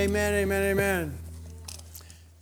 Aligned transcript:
Amen, 0.00 0.32
amen, 0.32 0.62
amen. 0.62 1.18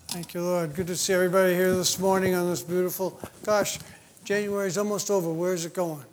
Thank 0.06 0.32
you, 0.32 0.42
Lord. 0.42 0.76
Good 0.76 0.86
to 0.86 0.96
see 0.96 1.12
everybody 1.12 1.54
here 1.54 1.74
this 1.74 1.98
morning 1.98 2.36
on 2.36 2.48
this 2.48 2.62
beautiful. 2.62 3.20
Gosh, 3.44 3.80
January's 4.22 4.78
almost 4.78 5.10
over. 5.10 5.32
Where's 5.32 5.64
it 5.64 5.74
going? 5.74 6.04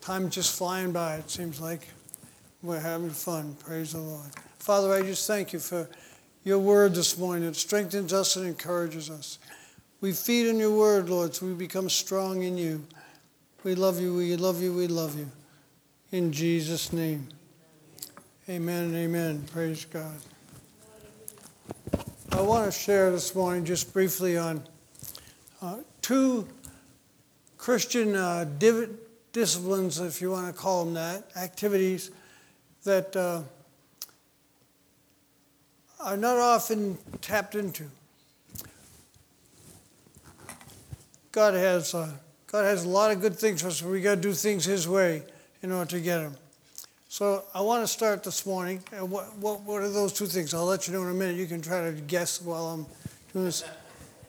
Time 0.00 0.30
just 0.30 0.56
flying 0.56 0.90
by, 0.92 1.16
it 1.16 1.28
seems 1.28 1.60
like. 1.60 1.88
We're 2.62 2.80
having 2.80 3.10
fun. 3.10 3.54
Praise 3.62 3.92
the 3.92 3.98
Lord. 3.98 4.30
Father, 4.60 4.94
I 4.94 5.02
just 5.02 5.26
thank 5.26 5.52
you 5.52 5.58
for 5.58 5.90
your 6.42 6.58
word 6.58 6.94
this 6.94 7.18
morning. 7.18 7.46
It 7.46 7.56
strengthens 7.56 8.14
us 8.14 8.36
and 8.36 8.46
encourages 8.46 9.10
us. 9.10 9.38
We 10.00 10.12
feed 10.12 10.48
on 10.48 10.56
your 10.56 10.74
word, 10.74 11.10
Lord, 11.10 11.34
so 11.34 11.44
we 11.44 11.52
become 11.52 11.90
strong 11.90 12.44
in 12.44 12.56
you. 12.56 12.82
We 13.62 13.74
love 13.74 14.00
you, 14.00 14.14
we 14.14 14.34
love 14.36 14.62
you, 14.62 14.72
we 14.72 14.86
love 14.86 15.18
you. 15.18 15.30
In 16.12 16.32
Jesus' 16.32 16.94
name. 16.94 17.28
Amen 18.48 18.84
and 18.84 18.96
amen. 18.96 19.44
Praise 19.52 19.84
God. 19.84 20.16
I 22.38 22.42
want 22.42 22.66
to 22.66 22.70
share 22.70 23.10
this 23.10 23.34
morning 23.34 23.64
just 23.64 23.92
briefly 23.92 24.38
on 24.38 24.62
uh, 25.60 25.78
two 26.00 26.46
Christian 27.56 28.14
uh, 28.14 28.48
div- 28.60 28.96
disciplines, 29.32 29.98
if 29.98 30.20
you 30.20 30.30
want 30.30 30.46
to 30.46 30.52
call 30.52 30.84
them 30.84 30.94
that, 30.94 31.32
activities 31.34 32.12
that 32.84 33.16
uh, 33.16 33.42
are 35.98 36.16
not 36.16 36.36
often 36.36 36.96
tapped 37.20 37.56
into. 37.56 37.86
God 41.32 41.54
has, 41.54 41.92
uh, 41.92 42.08
God 42.46 42.62
has 42.62 42.84
a 42.84 42.88
lot 42.88 43.10
of 43.10 43.20
good 43.20 43.36
things 43.36 43.62
for 43.62 43.66
us, 43.66 43.82
but 43.82 43.90
we 43.90 44.00
got 44.00 44.14
to 44.14 44.20
do 44.20 44.32
things 44.32 44.64
His 44.64 44.86
way 44.86 45.24
in 45.60 45.72
order 45.72 45.90
to 45.90 46.00
get 46.00 46.18
them. 46.18 46.36
So 47.10 47.44
I 47.54 47.62
want 47.62 47.82
to 47.82 47.86
start 47.88 48.22
this 48.22 48.44
morning. 48.44 48.82
And 48.92 49.10
what, 49.10 49.34
what, 49.38 49.62
what 49.62 49.80
are 49.80 49.88
those 49.88 50.12
two 50.12 50.26
things? 50.26 50.52
I'll 50.52 50.66
let 50.66 50.86
you 50.86 50.92
know 50.92 51.02
in 51.04 51.08
a 51.08 51.14
minute. 51.14 51.36
You 51.36 51.46
can 51.46 51.62
try 51.62 51.86
to 51.86 51.92
guess 51.92 52.42
while 52.42 52.66
I'm 52.66 52.86
doing 53.32 53.46
this. 53.46 53.64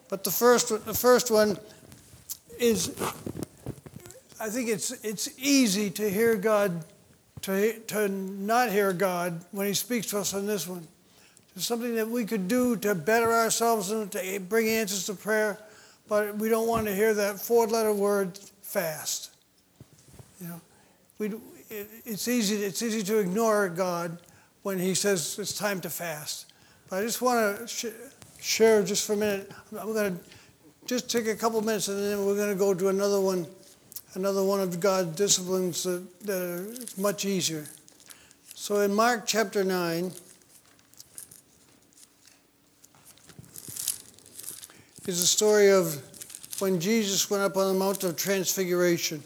But 0.08 0.24
the 0.24 0.30
first, 0.30 0.70
the 0.86 0.94
first 0.94 1.30
one 1.30 1.58
is, 2.58 2.88
I 4.40 4.48
think 4.48 4.70
it's, 4.70 4.92
it's 5.04 5.28
easy 5.38 5.90
to 5.90 6.10
hear 6.10 6.36
God, 6.36 6.82
to, 7.42 7.78
to 7.80 8.08
not 8.08 8.70
hear 8.70 8.94
God 8.94 9.44
when 9.52 9.66
He 9.66 9.74
speaks 9.74 10.06
to 10.08 10.18
us 10.18 10.32
on 10.32 10.46
this 10.46 10.66
one. 10.66 10.88
It's 11.54 11.66
something 11.66 11.94
that 11.96 12.08
we 12.08 12.24
could 12.24 12.48
do 12.48 12.76
to 12.76 12.94
better 12.94 13.30
ourselves 13.30 13.90
and 13.90 14.10
to 14.12 14.40
bring 14.48 14.68
answers 14.68 15.04
to 15.06 15.14
prayer, 15.14 15.58
but 16.08 16.34
we 16.38 16.48
don't 16.48 16.66
want 16.66 16.86
to 16.86 16.94
hear 16.94 17.12
that 17.12 17.40
four-letter 17.40 17.92
word, 17.92 18.38
fast. 18.62 19.32
You 20.40 20.48
know, 20.48 20.60
we, 21.18 21.32
it's 21.70 22.28
easy, 22.28 22.56
it's 22.64 22.82
easy 22.82 23.02
to 23.04 23.18
ignore 23.18 23.68
God 23.68 24.18
when 24.62 24.78
He 24.78 24.94
says 24.94 25.38
it's 25.38 25.56
time 25.56 25.80
to 25.82 25.90
fast. 25.90 26.52
But 26.88 27.00
I 27.00 27.02
just 27.02 27.22
want 27.22 27.58
to 27.58 27.66
sh- 27.66 27.86
share 28.40 28.82
just 28.82 29.06
for 29.06 29.12
a 29.12 29.16
minute. 29.16 29.50
I'm 29.78 29.92
going 29.92 30.16
to 30.16 30.24
just 30.86 31.10
take 31.10 31.28
a 31.28 31.36
couple 31.36 31.60
minutes 31.62 31.88
and 31.88 31.98
then 31.98 32.26
we're 32.26 32.36
going 32.36 32.48
to 32.48 32.56
go 32.56 32.74
to 32.74 32.88
another 32.88 33.20
one, 33.20 33.46
another 34.14 34.42
one 34.42 34.60
of 34.60 34.80
God's 34.80 35.16
disciplines 35.16 35.84
that, 35.84 36.20
that 36.22 36.42
are 36.42 37.00
much 37.00 37.24
easier. 37.24 37.66
So 38.54 38.80
in 38.80 38.92
Mark 38.92 39.26
chapter 39.26 39.62
9, 39.62 40.12
is 45.06 45.20
a 45.20 45.26
story 45.26 45.72
of 45.72 46.00
when 46.60 46.78
Jesus 46.78 47.28
went 47.28 47.42
up 47.42 47.56
on 47.56 47.72
the 47.72 47.78
Mount 47.78 48.04
of 48.04 48.16
Transfiguration 48.16 49.22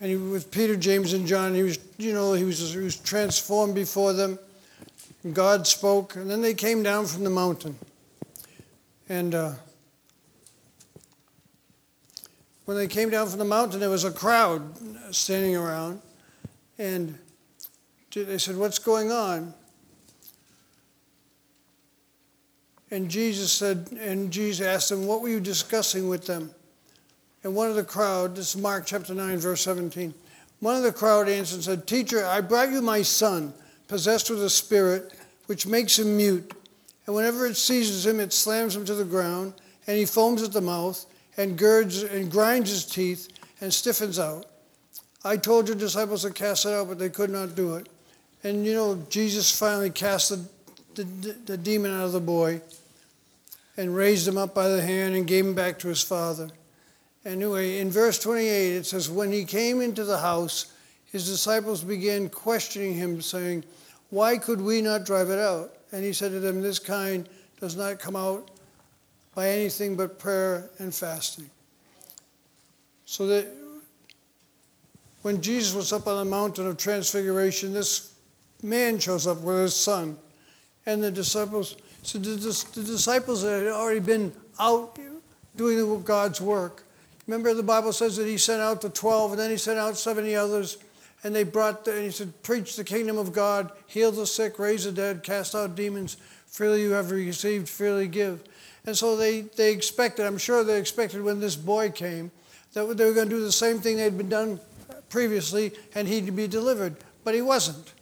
and 0.00 0.10
he, 0.10 0.16
with 0.16 0.50
Peter, 0.50 0.76
James, 0.76 1.12
and 1.12 1.26
John, 1.26 1.54
he 1.54 1.62
was, 1.62 1.78
you 1.98 2.14
know, 2.14 2.32
he 2.32 2.44
was, 2.44 2.72
he 2.72 2.80
was 2.80 2.96
transformed 2.96 3.74
before 3.74 4.14
them. 4.14 4.38
God 5.32 5.66
spoke, 5.66 6.16
and 6.16 6.30
then 6.30 6.40
they 6.40 6.54
came 6.54 6.82
down 6.82 7.04
from 7.04 7.24
the 7.24 7.30
mountain. 7.30 7.76
And 9.10 9.34
uh, 9.34 9.52
when 12.64 12.78
they 12.78 12.86
came 12.86 13.10
down 13.10 13.28
from 13.28 13.38
the 13.38 13.44
mountain, 13.44 13.80
there 13.80 13.90
was 13.90 14.04
a 14.04 14.10
crowd 14.10 14.62
standing 15.14 15.56
around, 15.56 16.00
and 16.78 17.18
they 18.14 18.38
said, 18.38 18.56
"What's 18.56 18.78
going 18.78 19.12
on?" 19.12 19.52
And 22.92 23.08
Jesus 23.10 23.52
said, 23.52 23.88
and 24.00 24.32
Jesus 24.32 24.66
asked 24.66 24.88
them, 24.88 25.06
"What 25.06 25.20
were 25.20 25.28
you 25.28 25.40
discussing 25.40 26.08
with 26.08 26.24
them?" 26.26 26.54
And 27.42 27.54
one 27.54 27.70
of 27.70 27.76
the 27.76 27.84
crowd, 27.84 28.36
this 28.36 28.54
is 28.54 28.60
Mark 28.60 28.84
chapter 28.86 29.14
9, 29.14 29.38
verse 29.38 29.62
17. 29.62 30.12
One 30.60 30.76
of 30.76 30.82
the 30.82 30.92
crowd 30.92 31.28
answered 31.28 31.56
and 31.56 31.64
said, 31.64 31.86
Teacher, 31.86 32.24
I 32.24 32.42
brought 32.42 32.70
you 32.70 32.82
my 32.82 33.00
son, 33.00 33.54
possessed 33.88 34.28
with 34.28 34.42
a 34.42 34.50
spirit, 34.50 35.14
which 35.46 35.66
makes 35.66 35.98
him 35.98 36.18
mute. 36.18 36.52
And 37.06 37.16
whenever 37.16 37.46
it 37.46 37.56
seizes 37.56 38.04
him, 38.04 38.20
it 38.20 38.34
slams 38.34 38.76
him 38.76 38.84
to 38.84 38.94
the 38.94 39.06
ground, 39.06 39.54
and 39.86 39.96
he 39.96 40.04
foams 40.04 40.42
at 40.42 40.52
the 40.52 40.60
mouth, 40.60 41.06
and 41.38 41.56
girds 41.56 42.02
and 42.02 42.30
grinds 42.30 42.70
his 42.70 42.84
teeth, 42.84 43.28
and 43.62 43.72
stiffens 43.72 44.18
out. 44.18 44.44
I 45.24 45.38
told 45.38 45.66
your 45.66 45.76
disciples 45.76 46.22
to 46.22 46.32
cast 46.32 46.66
it 46.66 46.72
out, 46.72 46.88
but 46.88 46.98
they 46.98 47.08
could 47.08 47.30
not 47.30 47.54
do 47.54 47.76
it. 47.76 47.88
And 48.44 48.66
you 48.66 48.74
know, 48.74 49.02
Jesus 49.08 49.56
finally 49.56 49.90
cast 49.90 50.30
the, 50.30 50.44
the, 50.94 51.04
the 51.46 51.56
demon 51.56 51.90
out 51.90 52.04
of 52.04 52.12
the 52.12 52.20
boy 52.20 52.60
and 53.76 53.94
raised 53.94 54.28
him 54.28 54.38
up 54.38 54.54
by 54.54 54.68
the 54.68 54.82
hand 54.82 55.14
and 55.14 55.26
gave 55.26 55.46
him 55.46 55.54
back 55.54 55.78
to 55.80 55.88
his 55.88 56.02
father. 56.02 56.50
Anyway, 57.24 57.78
in 57.80 57.90
verse 57.90 58.18
28, 58.18 58.76
it 58.76 58.86
says, 58.86 59.10
When 59.10 59.30
he 59.30 59.44
came 59.44 59.80
into 59.80 60.04
the 60.04 60.18
house, 60.18 60.72
his 61.12 61.26
disciples 61.26 61.84
began 61.84 62.28
questioning 62.28 62.94
him, 62.94 63.20
saying, 63.20 63.64
Why 64.08 64.38
could 64.38 64.60
we 64.60 64.80
not 64.80 65.04
drive 65.04 65.28
it 65.28 65.38
out? 65.38 65.74
And 65.92 66.04
he 66.04 66.12
said 66.12 66.32
to 66.32 66.40
them, 66.40 66.62
This 66.62 66.78
kind 66.78 67.28
does 67.60 67.76
not 67.76 67.98
come 67.98 68.16
out 68.16 68.50
by 69.34 69.48
anything 69.48 69.96
but 69.96 70.18
prayer 70.18 70.70
and 70.78 70.94
fasting. 70.94 71.50
So 73.04 73.26
that 73.26 73.46
when 75.22 75.42
Jesus 75.42 75.74
was 75.74 75.92
up 75.92 76.06
on 76.06 76.16
the 76.16 76.30
mountain 76.30 76.66
of 76.66 76.78
transfiguration, 76.78 77.74
this 77.74 78.14
man 78.62 78.98
shows 78.98 79.26
up 79.26 79.40
with 79.42 79.58
his 79.58 79.74
son. 79.74 80.16
And 80.86 81.02
the 81.02 81.10
disciples, 81.10 81.76
so 82.02 82.18
the, 82.18 82.30
the 82.74 82.82
disciples 82.82 83.42
had 83.42 83.66
already 83.66 84.00
been 84.00 84.32
out 84.58 84.98
doing 85.56 86.02
God's 86.02 86.40
work. 86.40 86.84
Remember, 87.30 87.54
the 87.54 87.62
Bible 87.62 87.92
says 87.92 88.16
that 88.16 88.26
he 88.26 88.36
sent 88.36 88.60
out 88.60 88.80
the 88.80 88.90
12, 88.90 89.30
and 89.30 89.40
then 89.40 89.52
he 89.52 89.56
sent 89.56 89.78
out 89.78 89.96
70 89.96 90.34
others, 90.34 90.78
and 91.22 91.32
they 91.32 91.44
brought, 91.44 91.84
the, 91.84 91.94
and 91.94 92.02
he 92.02 92.10
said, 92.10 92.42
Preach 92.42 92.74
the 92.74 92.82
kingdom 92.82 93.18
of 93.18 93.32
God, 93.32 93.70
heal 93.86 94.10
the 94.10 94.26
sick, 94.26 94.58
raise 94.58 94.82
the 94.82 94.90
dead, 94.90 95.22
cast 95.22 95.54
out 95.54 95.76
demons. 95.76 96.16
Freely 96.48 96.82
you 96.82 96.90
have 96.90 97.12
received, 97.12 97.68
freely 97.68 98.08
give. 98.08 98.42
And 98.84 98.96
so 98.96 99.16
they, 99.16 99.42
they 99.42 99.72
expected, 99.72 100.26
I'm 100.26 100.38
sure 100.38 100.64
they 100.64 100.76
expected 100.76 101.22
when 101.22 101.38
this 101.38 101.54
boy 101.54 101.90
came, 101.90 102.32
that 102.72 102.96
they 102.96 103.04
were 103.04 103.14
going 103.14 103.28
to 103.28 103.36
do 103.36 103.44
the 103.44 103.52
same 103.52 103.78
thing 103.78 103.98
they'd 103.98 104.18
been 104.18 104.28
done 104.28 104.58
previously, 105.08 105.70
and 105.94 106.08
he'd 106.08 106.34
be 106.34 106.48
delivered. 106.48 106.96
But 107.22 107.36
he 107.36 107.42
wasn't. 107.42 107.92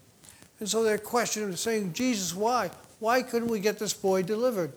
And 0.59 0.67
so 0.67 0.83
they're 0.83 0.97
questioning, 0.97 1.55
saying, 1.55 1.93
Jesus, 1.93 2.35
why? 2.35 2.71
Why 2.99 3.21
couldn't 3.21 3.49
we 3.49 3.61
get 3.61 3.79
this 3.79 3.93
boy 3.93 4.23
delivered? 4.23 4.73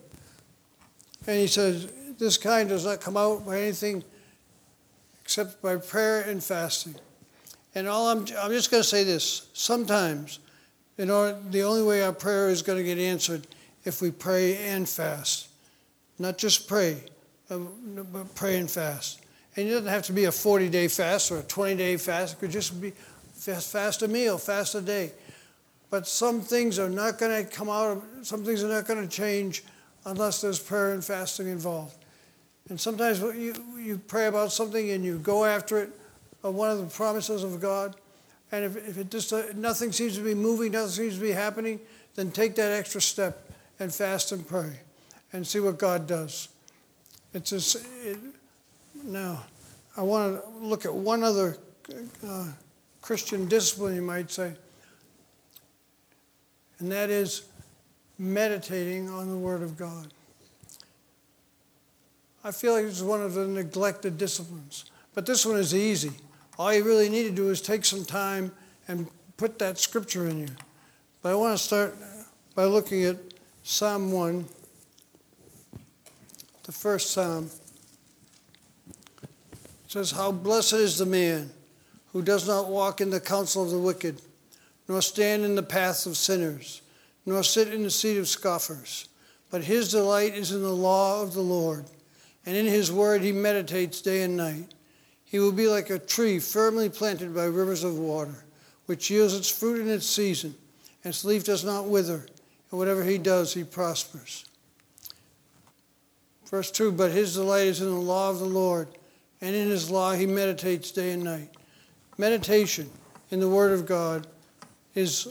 And 1.25 1.39
he 1.39 1.47
says, 1.47 1.87
This 2.19 2.37
kind 2.37 2.67
does 2.67 2.83
not 2.83 2.99
come 2.99 3.15
out 3.15 3.45
by 3.45 3.61
anything 3.61 4.03
except 5.31 5.61
by 5.61 5.77
prayer 5.77 6.23
and 6.29 6.43
fasting. 6.43 6.93
And 7.73 7.87
all 7.87 8.09
I'm, 8.09 8.25
I'm 8.37 8.51
just 8.51 8.69
going 8.69 8.83
to 8.83 8.87
say 8.87 9.05
this 9.05 9.47
sometimes, 9.53 10.39
in 10.97 11.09
order, 11.09 11.39
the 11.51 11.63
only 11.63 11.83
way 11.83 12.03
our 12.03 12.11
prayer 12.11 12.49
is 12.49 12.61
going 12.61 12.77
to 12.77 12.83
get 12.83 12.97
answered 12.97 13.47
if 13.85 14.01
we 14.01 14.11
pray 14.11 14.57
and 14.57 14.89
fast. 14.89 15.47
Not 16.19 16.37
just 16.37 16.67
pray, 16.67 16.97
um, 17.49 18.05
but 18.11 18.35
pray 18.35 18.59
and 18.59 18.69
fast. 18.69 19.21
And 19.55 19.69
it 19.69 19.71
doesn't 19.71 19.87
have 19.87 20.03
to 20.03 20.11
be 20.11 20.25
a 20.25 20.33
40 20.33 20.67
day 20.67 20.89
fast 20.89 21.31
or 21.31 21.37
a 21.37 21.43
20 21.43 21.77
day 21.77 21.95
fast. 21.95 22.33
It 22.33 22.39
could 22.41 22.51
just 22.51 22.81
be 22.81 22.91
fast, 22.91 24.01
a 24.01 24.09
meal, 24.09 24.37
fast 24.37 24.75
a 24.75 24.81
day. 24.81 25.13
But 25.89 26.07
some 26.07 26.41
things 26.41 26.77
are 26.77 26.89
not 26.89 27.17
going 27.17 27.45
to 27.45 27.49
come 27.49 27.69
out, 27.69 28.03
some 28.23 28.43
things 28.43 28.65
are 28.65 28.67
not 28.67 28.85
going 28.85 29.01
to 29.01 29.07
change 29.07 29.63
unless 30.05 30.41
there's 30.41 30.59
prayer 30.59 30.91
and 30.91 31.01
fasting 31.01 31.47
involved. 31.47 32.00
And 32.69 32.79
sometimes 32.79 33.19
you, 33.19 33.53
you 33.77 33.97
pray 34.07 34.27
about 34.27 34.51
something 34.51 34.91
and 34.91 35.03
you 35.03 35.17
go 35.17 35.45
after 35.45 35.79
it, 35.79 35.89
uh, 36.43 36.51
one 36.51 36.69
of 36.69 36.77
the 36.77 36.85
promises 36.85 37.43
of 37.43 37.59
God, 37.59 37.95
and 38.51 38.65
if, 38.65 38.75
if 38.75 38.97
it 38.97 39.09
just 39.09 39.31
uh, 39.31 39.43
nothing 39.55 39.91
seems 39.91 40.15
to 40.15 40.23
be 40.23 40.33
moving, 40.33 40.71
nothing 40.71 40.89
seems 40.89 41.15
to 41.15 41.21
be 41.21 41.31
happening, 41.31 41.79
then 42.15 42.31
take 42.31 42.55
that 42.55 42.71
extra 42.71 43.01
step 43.01 43.49
and 43.79 43.93
fast 43.93 44.31
and 44.31 44.47
pray 44.47 44.71
and 45.33 45.45
see 45.45 45.59
what 45.59 45.77
God 45.77 46.07
does. 46.07 46.49
It's 47.33 47.49
just, 47.49 47.77
it, 48.03 48.17
now, 49.03 49.43
I 49.95 50.01
want 50.01 50.41
to 50.41 50.49
look 50.65 50.85
at 50.85 50.93
one 50.93 51.23
other 51.23 51.57
uh, 52.27 52.47
Christian 53.01 53.47
discipline, 53.47 53.95
you 53.95 54.01
might 54.01 54.31
say, 54.31 54.53
and 56.79 56.91
that 56.91 57.09
is 57.09 57.45
meditating 58.17 59.09
on 59.09 59.29
the 59.29 59.37
Word 59.37 59.61
of 59.61 59.77
God. 59.77 60.07
I 62.43 62.51
feel 62.51 62.73
like 62.73 62.85
it's 62.85 63.01
one 63.01 63.21
of 63.21 63.35
the 63.35 63.47
neglected 63.47 64.17
disciplines, 64.17 64.85
but 65.13 65.25
this 65.25 65.45
one 65.45 65.57
is 65.57 65.75
easy. 65.75 66.11
All 66.57 66.73
you 66.73 66.83
really 66.83 67.09
need 67.09 67.23
to 67.23 67.31
do 67.31 67.49
is 67.49 67.61
take 67.61 67.85
some 67.85 68.03
time 68.03 68.51
and 68.87 69.07
put 69.37 69.59
that 69.59 69.77
scripture 69.77 70.27
in 70.27 70.39
you. 70.39 70.47
But 71.21 71.33
I 71.33 71.35
want 71.35 71.57
to 71.57 71.63
start 71.63 71.95
by 72.55 72.65
looking 72.65 73.03
at 73.03 73.17
Psalm 73.63 74.11
1, 74.11 74.45
the 76.63 76.71
first 76.71 77.11
Psalm. 77.11 77.49
It 78.91 79.69
says, 79.87 80.11
How 80.11 80.31
blessed 80.31 80.73
is 80.73 80.97
the 80.97 81.05
man 81.05 81.51
who 82.11 82.21
does 82.21 82.47
not 82.47 82.69
walk 82.69 83.01
in 83.01 83.11
the 83.11 83.19
counsel 83.19 83.63
of 83.63 83.69
the 83.69 83.79
wicked, 83.79 84.21
nor 84.87 85.01
stand 85.01 85.43
in 85.45 85.55
the 85.55 85.63
paths 85.63 86.05
of 86.05 86.17
sinners, 86.17 86.81
nor 87.25 87.43
sit 87.43 87.73
in 87.73 87.83
the 87.83 87.91
seat 87.91 88.17
of 88.17 88.27
scoffers. 88.27 89.07
But 89.51 89.63
his 89.63 89.91
delight 89.91 90.33
is 90.33 90.51
in 90.51 90.63
the 90.63 90.75
law 90.75 91.21
of 91.21 91.33
the 91.33 91.41
Lord, 91.41 91.85
and 92.45 92.55
in 92.55 92.65
his 92.65 92.91
word 92.91 93.21
he 93.21 93.31
meditates 93.31 94.01
day 94.01 94.23
and 94.23 94.37
night. 94.37 94.73
He 95.23 95.39
will 95.39 95.51
be 95.51 95.67
like 95.67 95.89
a 95.89 95.99
tree 95.99 96.39
firmly 96.39 96.89
planted 96.89 97.33
by 97.33 97.45
rivers 97.45 97.83
of 97.83 97.97
water, 97.97 98.45
which 98.85 99.09
yields 99.09 99.33
its 99.33 99.49
fruit 99.49 99.79
in 99.79 99.89
its 99.89 100.05
season, 100.05 100.55
and 101.03 101.11
its 101.11 101.23
leaf 101.23 101.43
does 101.43 101.63
not 101.63 101.87
wither, 101.87 102.25
and 102.69 102.79
whatever 102.79 103.03
he 103.03 103.17
does, 103.17 103.53
he 103.53 103.63
prospers. 103.63 104.45
Verse 106.45 106.69
2 106.69 106.91
But 106.91 107.11
his 107.11 107.35
delight 107.35 107.67
is 107.67 107.81
in 107.81 107.87
the 107.87 107.95
law 107.95 108.29
of 108.29 108.39
the 108.39 108.45
Lord, 108.45 108.89
and 109.39 109.55
in 109.55 109.69
his 109.69 109.89
law 109.89 110.13
he 110.13 110.25
meditates 110.25 110.91
day 110.91 111.11
and 111.11 111.23
night. 111.23 111.49
Meditation 112.17 112.89
in 113.31 113.39
the 113.39 113.49
Word 113.49 113.71
of 113.71 113.85
God 113.85 114.27
is 114.93 115.27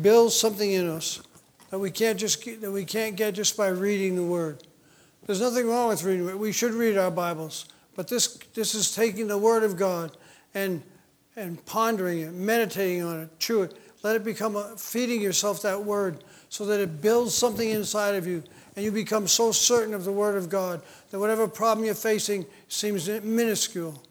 builds 0.00 0.34
something 0.36 0.70
in 0.70 0.88
us 0.88 1.20
that 1.70 1.78
we 1.78 1.90
can't 1.90 2.18
just 2.18 2.44
that 2.60 2.70
we 2.70 2.84
can't 2.84 3.16
get 3.16 3.34
just 3.34 3.56
by 3.56 3.68
reading 3.68 4.14
the 4.14 4.22
Word. 4.22 4.62
There's 5.26 5.40
nothing 5.40 5.68
wrong 5.68 5.88
with 5.88 6.02
reading 6.02 6.28
it. 6.28 6.38
We 6.38 6.52
should 6.52 6.72
read 6.72 6.98
our 6.98 7.10
Bibles, 7.10 7.66
but 7.94 8.08
this 8.08 8.38
this 8.54 8.74
is 8.74 8.94
taking 8.94 9.28
the 9.28 9.38
Word 9.38 9.62
of 9.62 9.76
God 9.76 10.16
and 10.52 10.82
and 11.36 11.64
pondering 11.64 12.20
it, 12.20 12.32
meditating 12.32 13.02
on 13.02 13.20
it, 13.20 13.38
chew 13.38 13.62
it. 13.62 13.76
Let 14.02 14.16
it 14.16 14.24
become 14.24 14.56
a, 14.56 14.76
feeding 14.76 15.22
yourself 15.22 15.62
that 15.62 15.84
Word 15.84 16.24
so 16.48 16.66
that 16.66 16.80
it 16.80 17.00
builds 17.00 17.34
something 17.34 17.68
inside 17.68 18.16
of 18.16 18.26
you 18.26 18.42
and 18.74 18.84
you 18.84 18.90
become 18.90 19.28
so 19.28 19.52
certain 19.52 19.94
of 19.94 20.04
the 20.04 20.12
Word 20.12 20.36
of 20.36 20.48
God 20.48 20.82
that 21.10 21.20
whatever 21.20 21.46
problem 21.46 21.84
you're 21.86 21.94
facing 21.94 22.44
seems 22.68 23.08
minuscule. 23.08 24.02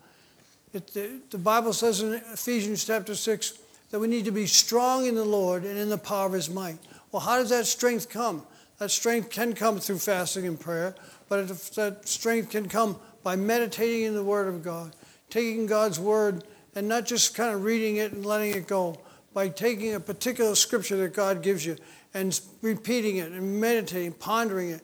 It, 0.74 0.88
the, 0.94 1.20
the 1.30 1.38
Bible 1.38 1.74
says 1.74 2.02
in 2.02 2.14
Ephesians 2.14 2.86
chapter 2.86 3.16
6 3.16 3.60
that 3.90 4.00
we 4.00 4.08
need 4.08 4.24
to 4.26 4.32
be 4.32 4.48
strong 4.48 5.06
in 5.08 5.16
the 5.16 5.26
Lord 5.26 5.66
and 5.66 5.78
in 5.78 5.90
the 5.90 5.98
power 5.98 6.28
of 6.28 6.34
His 6.34 6.50
might. 6.50 6.78
Well, 7.12 7.20
how 7.20 7.38
does 7.38 7.50
that 7.50 7.66
strength 7.66 8.10
come? 8.10 8.44
That 8.82 8.90
strength 8.90 9.30
can 9.30 9.54
come 9.54 9.80
through 9.80 10.00
fasting 10.00 10.48
and 10.48 10.60
prayer, 10.60 10.96
but 11.30 11.48
that 11.76 12.08
strength 12.08 12.50
can 12.50 12.68
come 12.68 13.00
by 13.22 13.36
meditating 13.36 14.06
in 14.06 14.16
the 14.16 14.24
Word 14.24 14.48
of 14.48 14.64
God, 14.64 14.96
taking 15.30 15.68
God's 15.68 16.00
Word 16.00 16.46
and 16.74 16.88
not 16.88 17.06
just 17.06 17.36
kind 17.36 17.54
of 17.54 17.64
reading 17.64 17.98
it 17.98 18.12
and 18.12 18.26
letting 18.26 18.56
it 18.56 18.66
go, 18.66 19.00
by 19.36 19.50
taking 19.50 19.94
a 19.94 20.00
particular 20.00 20.56
scripture 20.56 20.98
that 20.98 21.14
God 21.14 21.44
gives 21.44 21.64
you 21.64 21.78
and 22.16 22.42
repeating 22.64 23.18
it 23.18 23.32
and 23.32 23.62
meditating, 23.62 24.14
pondering 24.14 24.72
it, 24.72 24.82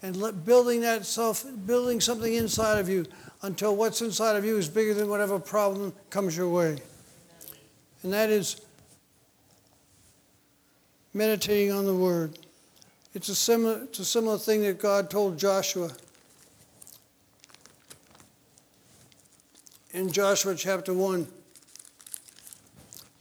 and 0.00 0.16
building 0.44 0.82
that 0.82 1.04
self, 1.04 1.44
building 1.66 2.00
something 2.00 2.32
inside 2.32 2.78
of 2.78 2.88
you 2.88 3.04
until 3.42 3.74
what's 3.74 4.00
inside 4.00 4.36
of 4.36 4.44
you 4.44 4.58
is 4.58 4.68
bigger 4.68 4.94
than 4.94 5.08
whatever 5.08 5.40
problem 5.40 5.92
comes 6.08 6.36
your 6.36 6.50
way. 6.50 6.78
And 8.04 8.12
that 8.12 8.30
is 8.30 8.60
meditating 11.12 11.72
on 11.72 11.84
the 11.84 11.96
Word. 11.96 12.38
It's 13.12 13.28
a 13.28 13.34
similar, 13.34 13.82
it's 13.84 13.98
a 13.98 14.04
similar 14.04 14.38
thing 14.38 14.62
that 14.62 14.78
God 14.78 15.10
told 15.10 15.36
Joshua. 15.36 15.90
In 19.92 20.12
Joshua 20.12 20.54
chapter 20.54 20.94
1, 20.94 21.26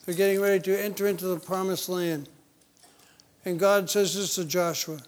they're 0.06 0.14
getting 0.14 0.40
ready 0.40 0.60
to 0.62 0.80
enter 0.80 1.08
into 1.08 1.26
the 1.26 1.40
promised 1.40 1.90
land. 1.90 2.30
And 3.46 3.60
God 3.60 3.90
says 3.90 4.14
this 4.14 4.36
to 4.36 4.46
Joshua. 4.46 5.00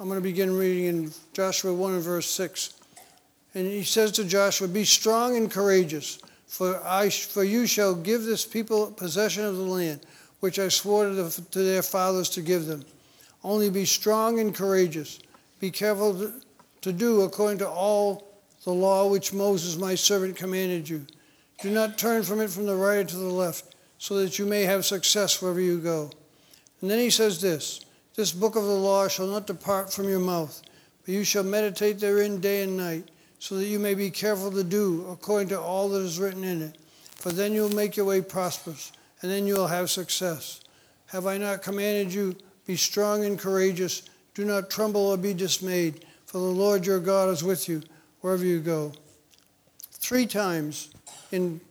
I'm 0.00 0.08
going 0.08 0.18
to 0.18 0.22
begin 0.22 0.56
reading 0.56 0.84
in 0.84 1.12
Joshua 1.34 1.74
1 1.74 1.94
and 1.94 2.02
verse 2.02 2.30
6. 2.30 2.74
And 3.54 3.66
he 3.66 3.82
says 3.82 4.12
to 4.12 4.24
Joshua, 4.24 4.68
Be 4.68 4.84
strong 4.84 5.36
and 5.36 5.50
courageous, 5.50 6.20
for, 6.46 6.80
I, 6.86 7.10
for 7.10 7.44
you 7.44 7.66
shall 7.66 7.94
give 7.94 8.22
this 8.22 8.46
people 8.46 8.90
possession 8.92 9.44
of 9.44 9.56
the 9.56 9.62
land, 9.62 10.00
which 10.40 10.58
I 10.58 10.68
swore 10.68 11.04
to, 11.04 11.14
the, 11.14 11.42
to 11.50 11.58
their 11.58 11.82
fathers 11.82 12.30
to 12.30 12.40
give 12.40 12.66
them. 12.66 12.84
Only 13.48 13.70
be 13.70 13.86
strong 13.86 14.40
and 14.40 14.54
courageous. 14.54 15.20
Be 15.58 15.70
careful 15.70 16.30
to, 16.82 16.92
do 16.92 17.22
according 17.22 17.60
to 17.60 17.68
all 17.68 18.28
the 18.64 18.74
law 18.74 19.08
which 19.08 19.32
Moses 19.32 19.78
my 19.78 19.94
servant 19.94 20.36
commanded 20.36 20.86
you. 20.86 21.06
Do 21.62 21.70
not 21.70 21.96
turn 21.96 22.24
from 22.24 22.42
it 22.42 22.50
from 22.50 22.66
the 22.66 22.76
right 22.76 22.98
or 22.98 23.04
to 23.04 23.16
the 23.16 23.24
left, 23.24 23.74
so 23.96 24.16
that 24.16 24.38
you 24.38 24.44
may 24.44 24.64
have 24.64 24.84
success 24.84 25.40
wherever 25.40 25.62
you 25.62 25.78
go. 25.78 26.10
And 26.82 26.90
then 26.90 26.98
he 26.98 27.08
says 27.08 27.40
this 27.40 27.80
This 28.16 28.32
book 28.32 28.54
of 28.54 28.64
the 28.64 28.68
law 28.68 29.08
shall 29.08 29.26
not 29.28 29.46
depart 29.46 29.90
from 29.90 30.10
your 30.10 30.20
mouth, 30.20 30.60
but 31.06 31.14
you 31.14 31.24
shall 31.24 31.42
meditate 31.42 32.00
therein 32.00 32.42
day 32.42 32.64
and 32.64 32.76
night, 32.76 33.08
so 33.38 33.54
that 33.54 33.64
you 33.64 33.78
may 33.78 33.94
be 33.94 34.10
careful 34.10 34.50
to 34.50 34.62
do 34.62 35.06
according 35.10 35.48
to 35.48 35.58
all 35.58 35.88
that 35.88 36.02
is 36.02 36.20
written 36.20 36.44
in 36.44 36.60
it. 36.60 36.76
For 37.16 37.32
then 37.32 37.54
you 37.54 37.62
will 37.62 37.74
make 37.74 37.96
your 37.96 38.04
way 38.04 38.20
prosperous, 38.20 38.92
and 39.22 39.30
then 39.30 39.46
you 39.46 39.54
will 39.54 39.68
have 39.68 39.88
success. 39.88 40.60
Have 41.06 41.26
I 41.26 41.38
not 41.38 41.62
commanded 41.62 42.12
you? 42.12 42.36
Be 42.68 42.76
strong 42.76 43.24
and 43.24 43.38
courageous. 43.38 44.02
Do 44.34 44.44
not 44.44 44.68
tremble 44.68 45.06
or 45.06 45.16
be 45.16 45.32
dismayed, 45.32 46.04
for 46.26 46.36
the 46.36 46.44
Lord 46.44 46.84
your 46.84 47.00
God 47.00 47.30
is 47.30 47.42
with 47.42 47.66
you 47.66 47.82
wherever 48.20 48.44
you 48.44 48.60
go. 48.60 48.92
Three 49.90 50.26
times 50.26 50.90
in 51.32 51.62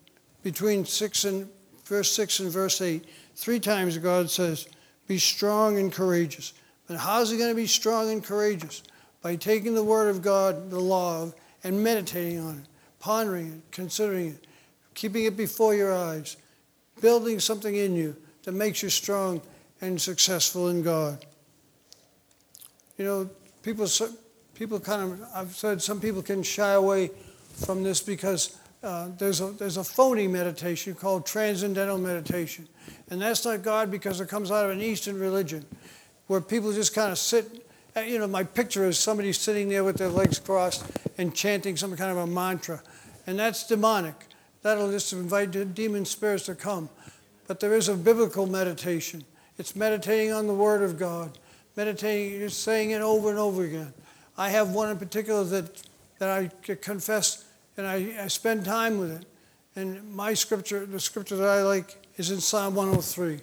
between 0.41 0.85
six 0.85 1.23
and 1.23 1.47
verse 1.85 2.11
six 2.11 2.39
and 2.39 2.49
verse 2.49 2.81
eight, 2.81 3.05
three 3.35 3.59
times 3.59 3.99
God 3.99 4.31
says, 4.31 4.67
be 5.07 5.19
strong 5.19 5.77
and 5.77 5.93
courageous. 5.93 6.53
But 6.87 6.97
how's 6.97 7.29
he 7.29 7.37
going 7.37 7.51
to 7.51 7.55
be 7.55 7.67
strong 7.67 8.09
and 8.09 8.23
courageous? 8.23 8.81
By 9.21 9.35
taking 9.35 9.75
the 9.75 9.83
Word 9.83 10.09
of 10.09 10.23
God, 10.23 10.71
the 10.71 10.79
law, 10.79 11.31
and 11.63 11.83
meditating 11.83 12.39
on 12.39 12.57
it, 12.57 12.65
pondering 12.99 13.49
it, 13.49 13.71
considering 13.71 14.29
it, 14.29 14.47
keeping 14.95 15.25
it 15.25 15.37
before 15.37 15.75
your 15.75 15.93
eyes, 15.93 16.37
building 17.01 17.39
something 17.39 17.75
in 17.75 17.95
you 17.95 18.15
that 18.43 18.53
makes 18.53 18.81
you 18.81 18.89
strong 18.89 19.41
and 19.81 19.99
successful 19.99 20.69
in 20.69 20.81
God. 20.83 21.25
You 22.97 23.05
know, 23.05 23.29
people, 23.61 23.87
people 24.55 24.79
kind 24.79 25.01
of, 25.03 25.23
I've 25.35 25.55
said 25.55 25.81
some 25.81 26.01
people 26.01 26.21
can 26.21 26.43
shy 26.43 26.73
away 26.73 27.11
from 27.65 27.83
this 27.83 28.01
because 28.01 28.57
uh, 28.83 29.09
there's, 29.17 29.41
a, 29.41 29.51
there's 29.51 29.77
a 29.77 29.83
phony 29.83 30.27
meditation 30.27 30.95
called 30.95 31.25
transcendental 31.25 31.97
meditation. 31.97 32.67
And 33.09 33.21
that's 33.21 33.45
not 33.45 33.61
God 33.61 33.91
because 33.91 34.21
it 34.21 34.29
comes 34.29 34.51
out 34.51 34.65
of 34.65 34.71
an 34.71 34.81
Eastern 34.81 35.19
religion 35.19 35.65
where 36.27 36.41
people 36.41 36.71
just 36.73 36.93
kind 36.93 37.11
of 37.11 37.17
sit. 37.17 37.65
Uh, 37.95 38.01
you 38.01 38.19
know, 38.19 38.27
my 38.27 38.43
picture 38.43 38.85
is 38.85 38.99
somebody 38.99 39.33
sitting 39.33 39.69
there 39.69 39.83
with 39.83 39.97
their 39.97 40.09
legs 40.09 40.39
crossed 40.39 40.85
and 41.17 41.33
chanting 41.33 41.75
some 41.75 41.95
kind 41.95 42.11
of 42.11 42.17
a 42.17 42.27
mantra. 42.27 42.81
And 43.25 43.39
that's 43.39 43.67
demonic. 43.67 44.15
That'll 44.61 44.91
just 44.91 45.13
invite 45.13 45.51
demon 45.73 46.05
spirits 46.05 46.45
to 46.45 46.55
come. 46.55 46.89
But 47.47 47.59
there 47.59 47.73
is 47.75 47.89
a 47.89 47.95
biblical 47.95 48.45
meditation. 48.45 49.23
It's 49.57 49.75
meditating 49.75 50.31
on 50.31 50.47
the 50.47 50.53
Word 50.53 50.83
of 50.83 50.99
God, 50.99 51.37
meditating, 51.75 52.39
just 52.39 52.63
saying 52.63 52.91
it 52.91 53.01
over 53.01 53.29
and 53.29 53.39
over 53.39 53.63
again. 53.63 53.93
I 54.37 54.49
have 54.49 54.69
one 54.69 54.89
in 54.89 54.97
particular 54.97 55.43
that, 55.45 55.81
that 56.19 56.29
I 56.29 56.51
confess 56.75 57.45
and 57.75 57.87
I, 57.87 58.15
I 58.21 58.27
spend 58.27 58.65
time 58.65 58.99
with 58.99 59.11
it. 59.11 59.25
And 59.75 60.13
my 60.13 60.33
scripture, 60.33 60.85
the 60.85 60.99
scripture 60.99 61.35
that 61.37 61.49
I 61.49 61.63
like, 61.63 61.97
is 62.17 62.31
in 62.31 62.39
Psalm 62.39 62.75
103. 62.75 63.35
It 63.35 63.41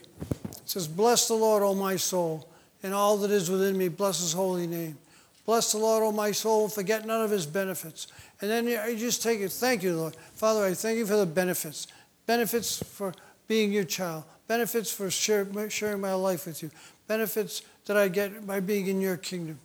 says, 0.64 0.88
Bless 0.88 1.28
the 1.28 1.34
Lord, 1.34 1.62
O 1.62 1.74
my 1.74 1.96
soul, 1.96 2.48
and 2.82 2.92
all 2.92 3.16
that 3.18 3.30
is 3.30 3.50
within 3.50 3.78
me, 3.78 3.88
bless 3.88 4.20
his 4.20 4.32
holy 4.32 4.66
name. 4.66 4.98
Bless 5.46 5.72
the 5.72 5.78
Lord, 5.78 6.02
O 6.02 6.10
my 6.10 6.32
soul, 6.32 6.68
forget 6.68 7.06
none 7.06 7.22
of 7.22 7.30
his 7.30 7.46
benefits. 7.46 8.08
And 8.40 8.50
then 8.50 8.66
you 8.66 8.96
just 8.96 9.22
take 9.22 9.40
it. 9.40 9.52
Thank 9.52 9.82
you, 9.82 9.96
Lord. 9.96 10.16
Father, 10.34 10.64
I 10.64 10.74
thank 10.74 10.98
you 10.98 11.06
for 11.06 11.16
the 11.16 11.26
benefits. 11.26 11.86
Benefits 12.26 12.82
for 12.82 13.14
being 13.46 13.72
your 13.72 13.84
child. 13.84 14.24
Benefits 14.46 14.92
for 14.92 15.10
sharing 15.10 16.00
my 16.00 16.14
life 16.14 16.46
with 16.46 16.62
you. 16.62 16.70
Benefits 17.06 17.62
that 17.86 17.96
I 17.96 18.08
get 18.08 18.46
by 18.46 18.60
being 18.60 18.86
in 18.86 19.00
your 19.00 19.16
kingdom. 19.16 19.58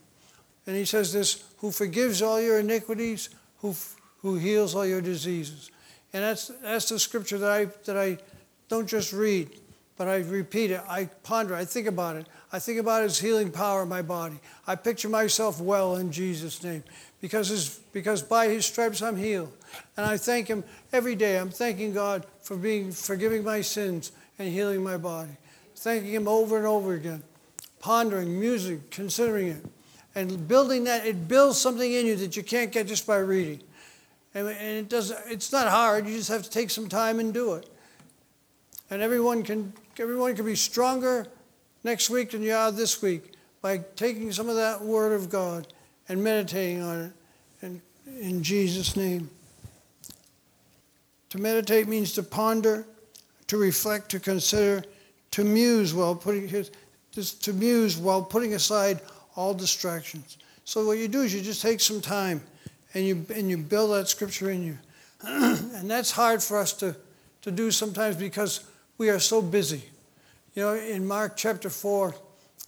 And 0.67 0.75
he 0.75 0.85
says 0.85 1.11
this, 1.11 1.43
who 1.57 1.71
forgives 1.71 2.21
all 2.21 2.39
your 2.39 2.59
iniquities, 2.59 3.29
who, 3.57 3.75
who 4.21 4.35
heals 4.35 4.75
all 4.75 4.85
your 4.85 5.01
diseases. 5.01 5.71
And 6.13 6.23
that's, 6.23 6.47
that's 6.61 6.89
the 6.89 6.99
scripture 6.99 7.37
that 7.39 7.51
I, 7.51 7.65
that 7.85 7.97
I 7.97 8.17
don't 8.67 8.87
just 8.87 9.11
read, 9.11 9.49
but 9.97 10.07
I 10.07 10.17
repeat 10.17 10.71
it. 10.71 10.81
I 10.87 11.05
ponder. 11.23 11.55
I 11.55 11.65
think 11.65 11.87
about 11.87 12.15
it. 12.15 12.27
I 12.51 12.59
think 12.59 12.79
about 12.79 13.03
His 13.03 13.19
healing 13.19 13.51
power 13.51 13.83
in 13.83 13.89
my 13.89 14.01
body. 14.01 14.39
I 14.65 14.75
picture 14.75 15.09
myself 15.09 15.59
well 15.59 15.97
in 15.97 16.11
Jesus' 16.11 16.63
name 16.63 16.83
because, 17.21 17.49
his, 17.49 17.79
because 17.91 18.21
by 18.21 18.47
His 18.47 18.65
stripes 18.65 19.01
I'm 19.01 19.17
healed. 19.17 19.51
And 19.97 20.05
I 20.05 20.17
thank 20.17 20.47
Him 20.47 20.63
every 20.93 21.15
day. 21.15 21.37
I'm 21.37 21.51
thanking 21.51 21.93
God 21.93 22.25
for 22.41 22.55
being 22.55 22.91
forgiving 22.91 23.43
my 23.43 23.61
sins 23.61 24.11
and 24.39 24.49
healing 24.49 24.81
my 24.81 24.97
body. 24.97 25.31
Thanking 25.75 26.13
Him 26.13 26.27
over 26.27 26.57
and 26.57 26.65
over 26.65 26.93
again. 26.93 27.21
Pondering 27.79 28.39
music, 28.39 28.89
considering 28.89 29.49
it, 29.49 29.65
and 30.15 30.47
building 30.47 30.85
that. 30.85 31.05
It 31.05 31.27
builds 31.27 31.57
something 31.57 31.91
in 31.91 32.05
you 32.05 32.15
that 32.17 32.35
you 32.35 32.43
can't 32.43 32.71
get 32.71 32.87
just 32.87 33.05
by 33.05 33.17
reading. 33.17 33.61
And, 34.33 34.47
and 34.47 34.77
it 34.77 34.89
does. 34.89 35.13
It's 35.27 35.51
not 35.51 35.67
hard. 35.67 36.07
You 36.07 36.17
just 36.17 36.29
have 36.29 36.43
to 36.43 36.49
take 36.49 36.69
some 36.69 36.89
time 36.89 37.19
and 37.19 37.33
do 37.33 37.53
it. 37.53 37.69
And 38.89 39.01
everyone 39.01 39.43
can 39.43 39.73
everyone 39.97 40.35
can 40.35 40.45
be 40.45 40.55
stronger 40.55 41.27
next 41.83 42.09
week 42.09 42.31
than 42.31 42.41
you 42.41 42.53
are 42.53 42.71
this 42.71 43.01
week 43.01 43.33
by 43.61 43.79
taking 43.95 44.31
some 44.31 44.49
of 44.49 44.55
that 44.55 44.81
Word 44.81 45.13
of 45.13 45.29
God 45.29 45.67
and 46.07 46.23
meditating 46.23 46.81
on 46.81 47.01
it. 47.01 47.11
And 47.61 47.81
in 48.19 48.43
Jesus' 48.43 48.95
name. 48.95 49.29
To 51.29 51.37
meditate 51.37 51.87
means 51.87 52.13
to 52.13 52.23
ponder, 52.23 52.87
to 53.49 53.57
reflect, 53.57 54.09
to 54.09 54.19
consider, 54.19 54.83
to 55.31 55.43
muse 55.43 55.91
while 55.91 56.15
putting 56.15 56.47
his, 56.47 56.69
just 57.11 57.43
to 57.43 57.51
muse 57.51 57.97
while 57.97 58.21
putting 58.21 58.53
aside 58.53 59.01
all 59.35 59.55
distractions. 59.55 60.37
So 60.65 60.85
what 60.85 60.99
you 60.99 61.07
do 61.07 61.21
is 61.23 61.33
you 61.33 61.41
just 61.41 61.61
take 61.61 61.79
some 61.79 61.99
time 61.99 62.41
and 62.93 63.05
you 63.05 63.25
and 63.33 63.49
you 63.49 63.57
build 63.57 63.91
that 63.91 64.07
scripture 64.07 64.51
in 64.51 64.63
you. 64.63 64.77
and 65.23 65.89
that's 65.89 66.11
hard 66.11 66.43
for 66.43 66.59
us 66.59 66.73
to, 66.73 66.95
to 67.41 67.49
do 67.49 67.71
sometimes 67.71 68.15
because 68.15 68.63
we 68.99 69.09
are 69.09 69.19
so 69.19 69.41
busy. 69.41 69.83
You 70.53 70.63
know, 70.63 70.75
in 70.75 71.07
Mark 71.07 71.35
chapter 71.35 71.71
4 71.71 72.13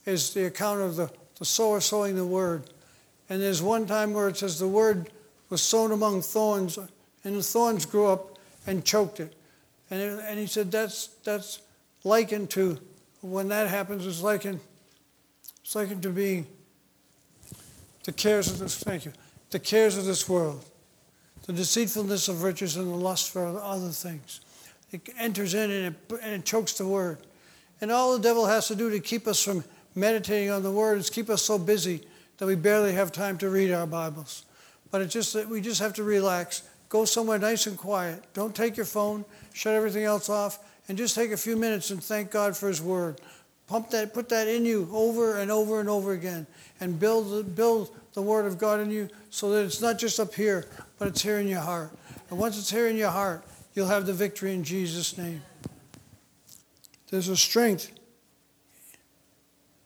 is 0.05 0.33
the 0.33 0.45
account 0.45 0.81
of 0.81 0.95
the, 0.95 1.11
the 1.37 1.45
sower 1.45 1.79
sowing 1.79 2.15
the 2.15 2.25
word. 2.25 2.63
And 3.29 3.39
there's 3.39 3.61
one 3.61 3.85
time 3.85 4.13
where 4.13 4.29
it 4.29 4.37
says 4.37 4.57
the 4.57 4.67
word 4.67 5.11
was 5.49 5.61
sown 5.61 5.91
among 5.91 6.23
thorns, 6.23 6.79
and 7.23 7.35
the 7.35 7.43
thorns 7.43 7.85
grew 7.85 8.07
up 8.07 8.39
and 8.65 8.83
choked 8.83 9.19
it. 9.19 9.35
And, 9.91 10.01
it, 10.01 10.19
and 10.25 10.39
he 10.39 10.47
said 10.47 10.71
that's, 10.71 11.07
that's 11.23 11.59
likened 12.03 12.49
to, 12.51 12.79
when 13.21 13.49
that 13.49 13.67
happens, 13.67 14.07
it's 14.07 14.21
likened, 14.21 14.59
it's 15.61 15.75
likened 15.75 16.01
to 16.03 16.09
being 16.09 16.47
the 18.05 18.11
cares 18.11 18.49
of 18.49 18.59
this, 18.59 18.81
thank 18.81 19.05
you, 19.05 19.13
the 19.51 19.59
cares 19.59 19.97
of 19.97 20.05
this 20.05 20.27
world, 20.27 20.65
the 21.45 21.53
deceitfulness 21.53 22.29
of 22.29 22.41
riches 22.41 22.77
and 22.77 22.87
the 22.87 22.95
lust 22.95 23.31
for 23.31 23.45
other 23.45 23.89
things. 23.89 24.41
It 24.91 25.09
enters 25.19 25.53
in 25.53 25.69
and 25.69 25.95
it, 25.95 26.19
and 26.23 26.33
it 26.33 26.45
chokes 26.45 26.73
the 26.73 26.87
word. 26.87 27.19
And 27.79 27.91
all 27.91 28.13
the 28.13 28.23
devil 28.23 28.45
has 28.45 28.67
to 28.69 28.75
do 28.75 28.89
to 28.89 28.99
keep 28.99 29.27
us 29.27 29.43
from 29.43 29.63
meditating 29.93 30.49
on 30.49 30.63
the 30.63 30.71
word 30.71 30.97
is 30.99 31.09
keep 31.09 31.29
us 31.29 31.41
so 31.41 31.57
busy 31.57 32.01
that 32.37 32.45
we 32.45 32.55
barely 32.55 32.93
have 32.93 33.11
time 33.11 33.37
to 33.39 33.49
read 33.49 33.71
our 33.71 33.85
Bibles. 33.85 34.45
But 34.89 35.01
it's 35.01 35.13
just 35.13 35.33
that 35.33 35.47
we 35.47 35.61
just 35.61 35.81
have 35.81 35.93
to 35.93 36.03
relax. 36.03 36.63
Go 36.91 37.05
somewhere 37.05 37.39
nice 37.39 37.67
and 37.67 37.77
quiet. 37.77 38.21
Don't 38.33 38.53
take 38.53 38.75
your 38.75 38.85
phone, 38.85 39.23
shut 39.53 39.73
everything 39.73 40.03
else 40.03 40.27
off, 40.27 40.59
and 40.89 40.97
just 40.97 41.15
take 41.15 41.31
a 41.31 41.37
few 41.37 41.55
minutes 41.55 41.89
and 41.89 42.03
thank 42.03 42.31
God 42.31 42.55
for 42.57 42.67
His 42.67 42.81
Word. 42.81 43.21
Pump 43.65 43.91
that, 43.91 44.13
put 44.13 44.27
that 44.27 44.49
in 44.49 44.65
you 44.65 44.89
over 44.91 45.37
and 45.37 45.49
over 45.49 45.79
and 45.79 45.87
over 45.87 46.11
again, 46.11 46.45
and 46.81 46.99
build 46.99 47.55
build 47.55 47.95
the 48.11 48.21
Word 48.21 48.45
of 48.45 48.57
God 48.57 48.81
in 48.81 48.91
you 48.91 49.07
so 49.29 49.51
that 49.51 49.63
it's 49.63 49.79
not 49.79 49.99
just 49.99 50.19
up 50.19 50.33
here, 50.33 50.67
but 50.99 51.07
it's 51.07 51.21
here 51.21 51.39
in 51.39 51.47
your 51.47 51.61
heart. 51.61 51.91
And 52.29 52.37
once 52.37 52.59
it's 52.59 52.69
here 52.69 52.89
in 52.89 52.97
your 52.97 53.09
heart, 53.09 53.45
you'll 53.73 53.87
have 53.87 54.05
the 54.05 54.11
victory 54.11 54.53
in 54.53 54.65
Jesus' 54.65 55.17
name. 55.17 55.41
There's 57.09 57.29
a 57.29 57.37
strength 57.37 57.89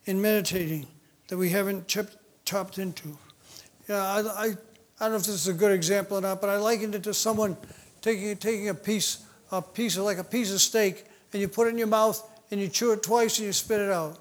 in 0.05 0.19
meditating 0.19 0.87
that 1.27 1.37
we 1.37 1.51
haven't 1.51 1.95
chopped 2.45 2.79
into. 2.79 3.15
Yeah, 3.87 4.01
I, 4.01 4.47
I, 4.47 4.53
I 4.99 5.05
don't 5.05 5.11
know 5.11 5.17
if 5.17 5.25
this 5.25 5.35
is 5.35 5.47
a 5.47 5.53
good 5.53 5.71
example 5.71 6.17
or 6.17 6.21
not, 6.21 6.39
but 6.39 6.49
I 6.49 6.57
likened 6.57 6.95
it 6.95 7.03
to 7.03 7.13
someone 7.13 7.57
taking, 8.01 8.35
taking 8.37 8.69
a 8.69 8.73
piece, 8.73 9.25
a 9.51 9.61
piece 9.61 9.97
of 9.97 10.03
like 10.03 10.17
a 10.17 10.23
piece 10.23 10.53
of 10.53 10.61
steak, 10.61 11.05
and 11.33 11.41
you 11.41 11.47
put 11.47 11.67
it 11.67 11.71
in 11.71 11.77
your 11.77 11.87
mouth 11.87 12.21
and 12.51 12.61
you 12.61 12.67
chew 12.67 12.91
it 12.91 13.03
twice 13.03 13.37
and 13.39 13.47
you 13.47 13.53
spit 13.53 13.81
it 13.81 13.91
out. 13.91 14.19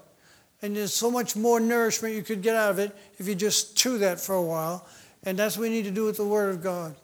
And 0.61 0.75
there's 0.75 0.93
so 0.93 1.11
much 1.11 1.35
more 1.35 1.59
nourishment 1.59 2.15
you 2.15 2.23
could 2.23 2.41
get 2.41 2.55
out 2.55 2.71
of 2.71 2.79
it 2.79 2.95
if 3.17 3.27
you 3.27 3.35
just 3.35 3.77
chew 3.77 3.97
that 3.99 4.19
for 4.19 4.35
a 4.35 4.41
while. 4.41 4.85
And 5.23 5.37
that's 5.37 5.57
what 5.57 5.63
we 5.63 5.69
need 5.69 5.85
to 5.85 5.91
do 5.91 6.05
with 6.05 6.17
the 6.17 6.25
Word 6.25 6.49
of 6.49 6.63
God. 6.63 6.95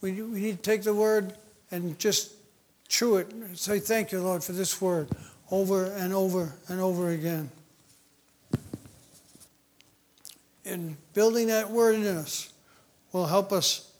We, 0.00 0.12
we 0.12 0.40
need 0.40 0.56
to 0.56 0.62
take 0.62 0.82
the 0.82 0.94
Word 0.94 1.34
and 1.70 1.98
just 1.98 2.32
chew 2.88 3.16
it 3.16 3.30
and 3.32 3.56
say, 3.56 3.78
Thank 3.78 4.12
you, 4.12 4.20
Lord, 4.20 4.44
for 4.44 4.52
this 4.52 4.80
Word 4.80 5.08
over 5.50 5.84
and 5.84 6.12
over 6.12 6.52
and 6.68 6.80
over 6.80 7.10
again. 7.10 7.50
And 10.64 10.96
building 11.14 11.46
that 11.46 11.70
word 11.70 11.94
in 11.94 12.06
us 12.06 12.52
will 13.12 13.26
help 13.26 13.52
us 13.52 13.92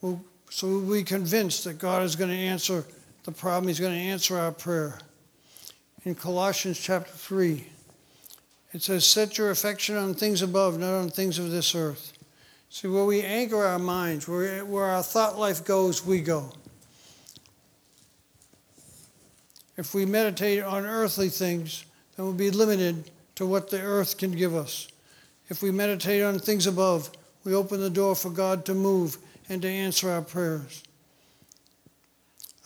will, 0.00 0.20
so 0.50 0.66
we'll 0.66 0.92
be 0.92 1.02
convinced 1.02 1.64
that 1.64 1.78
God 1.78 2.02
is 2.02 2.16
going 2.16 2.30
to 2.30 2.36
answer 2.36 2.84
the 3.24 3.32
problem. 3.32 3.68
He's 3.68 3.80
going 3.80 3.94
to 3.94 4.04
answer 4.04 4.38
our 4.38 4.52
prayer. 4.52 4.98
In 6.04 6.14
Colossians 6.14 6.78
chapter 6.78 7.10
3, 7.10 7.66
it 8.72 8.82
says, 8.82 9.04
Set 9.04 9.38
your 9.38 9.50
affection 9.50 9.96
on 9.96 10.14
things 10.14 10.42
above, 10.42 10.78
not 10.78 10.94
on 10.94 11.10
things 11.10 11.38
of 11.38 11.50
this 11.50 11.74
earth. 11.74 12.12
See, 12.70 12.88
where 12.88 13.04
we 13.04 13.22
anchor 13.22 13.64
our 13.64 13.78
minds, 13.78 14.28
where, 14.28 14.64
where 14.64 14.84
our 14.84 15.02
thought 15.02 15.38
life 15.38 15.64
goes, 15.64 16.04
we 16.04 16.20
go. 16.20 16.52
If 19.76 19.94
we 19.94 20.06
meditate 20.06 20.62
on 20.62 20.86
earthly 20.86 21.28
things, 21.28 21.84
then 22.16 22.26
we'll 22.26 22.34
be 22.34 22.50
limited 22.50 23.10
to 23.36 23.46
what 23.46 23.70
the 23.70 23.80
earth 23.80 24.16
can 24.16 24.32
give 24.32 24.54
us. 24.54 24.88
If 25.48 25.62
we 25.62 25.70
meditate 25.70 26.22
on 26.22 26.38
things 26.38 26.66
above, 26.66 27.10
we 27.46 27.54
open 27.54 27.80
the 27.80 27.88
door 27.88 28.16
for 28.16 28.28
God 28.28 28.64
to 28.64 28.74
move 28.74 29.18
and 29.48 29.62
to 29.62 29.68
answer 29.68 30.10
our 30.10 30.20
prayers. 30.20 30.82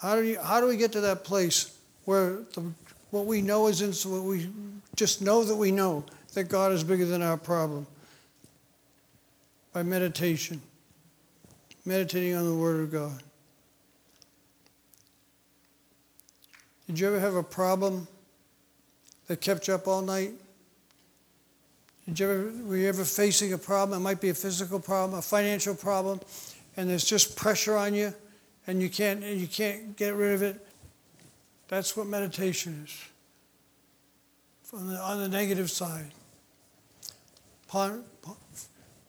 How 0.00 0.16
do, 0.16 0.24
you, 0.24 0.40
how 0.40 0.62
do 0.62 0.66
we 0.66 0.78
get 0.78 0.92
to 0.92 1.02
that 1.02 1.22
place 1.22 1.76
where 2.06 2.38
the, 2.54 2.72
what 3.10 3.26
we 3.26 3.42
know 3.42 3.66
is 3.66 3.82
in, 3.82 3.92
what 4.10 4.22
we 4.22 4.48
just 4.96 5.20
know 5.20 5.44
that 5.44 5.54
we 5.54 5.70
know 5.70 6.06
that 6.32 6.44
God 6.44 6.72
is 6.72 6.82
bigger 6.82 7.04
than 7.04 7.20
our 7.20 7.36
problem? 7.36 7.86
By 9.74 9.82
meditation, 9.82 10.62
meditating 11.84 12.34
on 12.34 12.46
the 12.46 12.54
Word 12.54 12.80
of 12.80 12.90
God. 12.90 13.22
Did 16.86 16.98
you 16.98 17.06
ever 17.06 17.20
have 17.20 17.34
a 17.34 17.42
problem 17.42 18.08
that 19.26 19.42
kept 19.42 19.68
you 19.68 19.74
up 19.74 19.86
all 19.86 20.00
night? 20.00 20.32
You 22.14 22.30
ever, 22.30 22.52
were 22.64 22.76
you 22.76 22.88
ever 22.88 23.04
facing 23.04 23.52
a 23.52 23.58
problem? 23.58 24.00
It 24.00 24.02
might 24.02 24.20
be 24.20 24.30
a 24.30 24.34
physical 24.34 24.80
problem, 24.80 25.18
a 25.18 25.22
financial 25.22 25.74
problem, 25.74 26.20
and 26.76 26.88
there's 26.88 27.04
just 27.04 27.36
pressure 27.36 27.76
on 27.76 27.94
you, 27.94 28.12
and 28.66 28.80
you 28.82 28.88
can't, 28.88 29.22
you 29.22 29.46
can't 29.46 29.96
get 29.96 30.14
rid 30.14 30.32
of 30.32 30.42
it. 30.42 30.66
That's 31.68 31.96
what 31.96 32.06
meditation 32.06 32.84
is. 32.84 32.96
The, 34.72 34.98
on 34.98 35.20
the 35.20 35.28
negative 35.28 35.70
side, 35.70 36.12
Pon, 37.68 38.04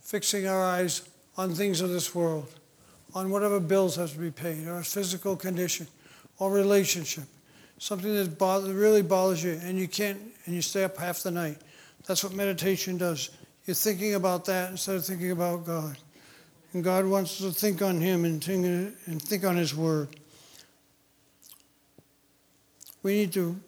fixing 0.01 0.47
our 0.47 0.63
eyes 0.63 1.03
on 1.37 1.53
things 1.53 1.81
of 1.81 1.89
this 1.89 2.13
world, 2.13 2.53
on 3.13 3.29
whatever 3.29 3.59
bills 3.59 3.95
have 3.95 4.13
to 4.13 4.19
be 4.19 4.31
paid, 4.31 4.67
or 4.67 4.79
a 4.79 4.83
physical 4.83 5.35
condition, 5.35 5.87
or 6.39 6.51
relationship 6.51 7.25
something 7.81 8.13
that 8.13 8.37
bother, 8.37 8.73
really 8.73 9.01
bothers 9.01 9.43
you 9.43 9.59
and 9.63 9.77
you 9.77 9.87
can't, 9.87 10.19
and 10.45 10.53
you 10.53 10.61
stay 10.61 10.83
up 10.83 10.95
half 10.97 11.23
the 11.23 11.31
night. 11.31 11.57
That's 12.05 12.23
what 12.23 12.33
meditation 12.33 12.97
does. 12.97 13.29
You're 13.65 13.75
thinking 13.75 14.15
about 14.15 14.45
that 14.45 14.71
instead 14.71 14.95
of 14.95 15.05
thinking 15.05 15.31
about 15.31 15.65
God. 15.65 15.97
And 16.73 16.83
God 16.83 17.05
wants 17.05 17.41
us 17.41 17.53
to 17.53 17.59
think 17.59 17.81
on 17.81 17.99
Him 17.99 18.25
and 18.25 18.41
think, 18.43 19.43
on 19.43 19.55
His 19.55 19.75
Word. 19.75 20.07
We 23.03 23.15
need 23.15 23.33
to 23.33 23.59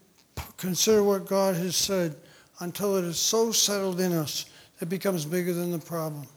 consider 0.58 1.04
what 1.04 1.26
God 1.26 1.56
has 1.56 1.76
said 1.76 2.16
until 2.60 2.98
it 2.98 3.04
is 3.04 3.20
so 3.20 3.52
settled 3.52 4.00
in 4.00 4.14
us 4.14 4.46
that 4.80 4.86
it 4.86 4.90
becomes 4.90 5.26
bigger 5.26 5.54
than 5.54 5.72
the 5.72 5.80
problem. 5.80 6.28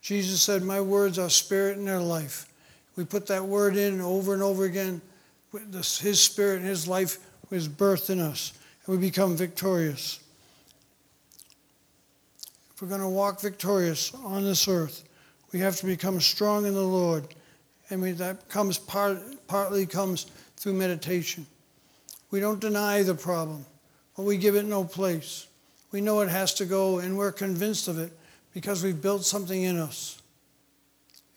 Jesus 0.00 0.40
said, 0.42 0.62
My 0.62 0.80
words 0.80 1.18
are 1.18 1.30
spirit 1.30 1.76
and 1.76 1.86
their 1.86 2.00
life. 2.00 2.46
We 2.96 3.04
put 3.04 3.26
that 3.28 3.44
word 3.44 3.76
in 3.76 4.00
over 4.00 4.34
and 4.34 4.42
over 4.42 4.64
again 4.64 5.00
his 5.52 6.20
spirit 6.20 6.58
and 6.58 6.66
his 6.66 6.86
life 6.86 7.18
was 7.50 7.68
birthed 7.68 8.10
in 8.10 8.20
us, 8.20 8.52
and 8.86 8.96
we 8.96 9.08
become 9.08 9.36
victorious. 9.36 10.20
We're 12.80 12.88
going 12.88 13.02
to 13.02 13.08
walk 13.08 13.40
victorious 13.40 14.14
on 14.14 14.44
this 14.44 14.66
earth, 14.66 15.04
we 15.52 15.58
have 15.58 15.76
to 15.76 15.86
become 15.86 16.20
strong 16.20 16.64
in 16.64 16.74
the 16.74 16.80
Lord, 16.80 17.26
and 17.90 18.00
we, 18.00 18.12
that 18.12 18.48
comes 18.48 18.78
part, 18.78 19.18
partly 19.48 19.84
comes 19.84 20.26
through 20.56 20.74
meditation. 20.74 21.46
We 22.30 22.40
don't 22.40 22.60
deny 22.60 23.02
the 23.02 23.14
problem, 23.14 23.66
but 24.16 24.22
we 24.22 24.38
give 24.38 24.54
it 24.54 24.64
no 24.64 24.84
place. 24.84 25.46
We 25.92 26.00
know 26.00 26.20
it 26.20 26.28
has 26.28 26.54
to 26.54 26.64
go, 26.64 27.00
and 27.00 27.18
we're 27.18 27.32
convinced 27.32 27.88
of 27.88 27.98
it 27.98 28.12
because 28.54 28.82
we've 28.82 29.02
built 29.02 29.24
something 29.24 29.62
in 29.62 29.78
us. 29.78 30.22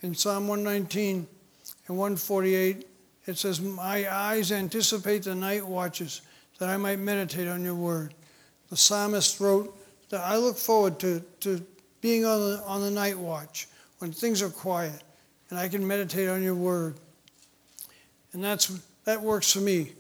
In 0.02 0.14
Psalm 0.14 0.48
119 0.48 1.28
and 1.88 1.98
148, 1.98 2.88
it 3.26 3.38
says, 3.38 3.60
My 3.60 4.14
eyes 4.14 4.52
anticipate 4.52 5.24
the 5.24 5.36
night 5.36 5.66
watches 5.66 6.22
that 6.60 6.70
I 6.70 6.78
might 6.78 7.00
meditate 7.00 7.48
on 7.48 7.64
your 7.64 7.76
word. 7.76 8.14
The 8.70 8.78
psalmist 8.78 9.40
wrote 9.40 9.76
that 10.14 10.22
I 10.22 10.38
look 10.38 10.58
forward 10.58 11.00
to, 11.00 11.22
to 11.40 11.60
being 12.00 12.24
on 12.24 12.40
the, 12.40 12.64
on 12.68 12.82
the 12.82 12.92
night 12.92 13.18
watch 13.18 13.68
when 13.98 14.12
things 14.12 14.44
are 14.44 14.50
quiet 14.50 15.02
and 15.50 15.58
I 15.58 15.68
can 15.68 15.88
meditate 15.88 16.30
on 16.30 16.44
your 16.44 16.54
word. 16.54 16.98
And 18.34 18.44
that's, 18.44 18.80
that 19.06 19.20
works 19.20 19.52
for 19.52 19.62
me. 19.62 19.94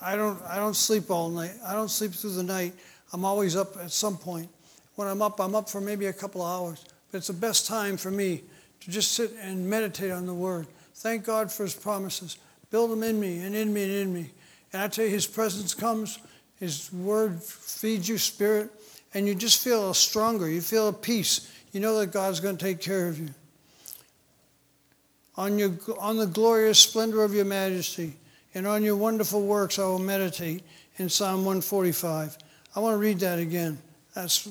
I 0.00 0.16
don't, 0.16 0.40
I 0.44 0.56
don't 0.56 0.74
sleep 0.74 1.10
all 1.10 1.28
night. 1.28 1.52
I 1.66 1.74
don't 1.74 1.90
sleep 1.90 2.12
through 2.12 2.32
the 2.32 2.42
night. 2.42 2.72
I'm 3.12 3.26
always 3.26 3.54
up 3.54 3.76
at 3.76 3.90
some 3.90 4.16
point. 4.16 4.48
When 4.94 5.06
I'm 5.06 5.20
up, 5.20 5.38
I'm 5.38 5.54
up 5.54 5.68
for 5.68 5.82
maybe 5.82 6.06
a 6.06 6.14
couple 6.14 6.40
of 6.40 6.48
hours. 6.48 6.86
But 7.10 7.18
it's 7.18 7.26
the 7.26 7.34
best 7.34 7.66
time 7.66 7.98
for 7.98 8.10
me 8.10 8.44
to 8.80 8.90
just 8.90 9.12
sit 9.12 9.32
and 9.38 9.68
meditate 9.68 10.12
on 10.12 10.24
the 10.24 10.32
Word. 10.32 10.66
Thank 10.94 11.26
God 11.26 11.52
for 11.52 11.64
His 11.64 11.74
promises. 11.74 12.38
Build 12.70 12.90
them 12.90 13.02
in 13.02 13.20
me 13.20 13.40
and 13.40 13.54
in 13.54 13.70
me 13.70 13.82
and 13.82 13.92
in 13.92 14.14
me. 14.14 14.30
And 14.72 14.80
I 14.80 14.88
tell 14.88 15.04
you, 15.04 15.10
His 15.10 15.26
presence 15.26 15.74
comes, 15.74 16.20
His 16.58 16.90
Word 16.90 17.42
feeds 17.42 18.08
you 18.08 18.16
spirit, 18.16 18.70
and 19.14 19.26
you 19.26 19.34
just 19.34 19.62
feel 19.62 19.92
stronger. 19.94 20.48
You 20.48 20.60
feel 20.60 20.88
a 20.88 20.92
peace. 20.92 21.50
You 21.72 21.80
know 21.80 21.98
that 22.00 22.12
God's 22.12 22.40
going 22.40 22.56
to 22.56 22.64
take 22.64 22.80
care 22.80 23.08
of 23.08 23.18
you. 23.18 23.28
On, 25.36 25.58
your, 25.58 25.72
on 25.98 26.18
the 26.18 26.26
glorious 26.26 26.78
splendor 26.78 27.22
of 27.22 27.32
your 27.34 27.44
majesty 27.46 28.14
and 28.54 28.66
on 28.66 28.82
your 28.82 28.96
wonderful 28.96 29.42
works 29.42 29.78
I 29.78 29.84
will 29.84 29.98
meditate 29.98 30.62
in 30.98 31.08
Psalm 31.08 31.44
145. 31.44 32.36
I 32.76 32.80
want 32.80 32.94
to 32.94 32.98
read 32.98 33.20
that 33.20 33.38
again. 33.38 33.78
That's, 34.14 34.48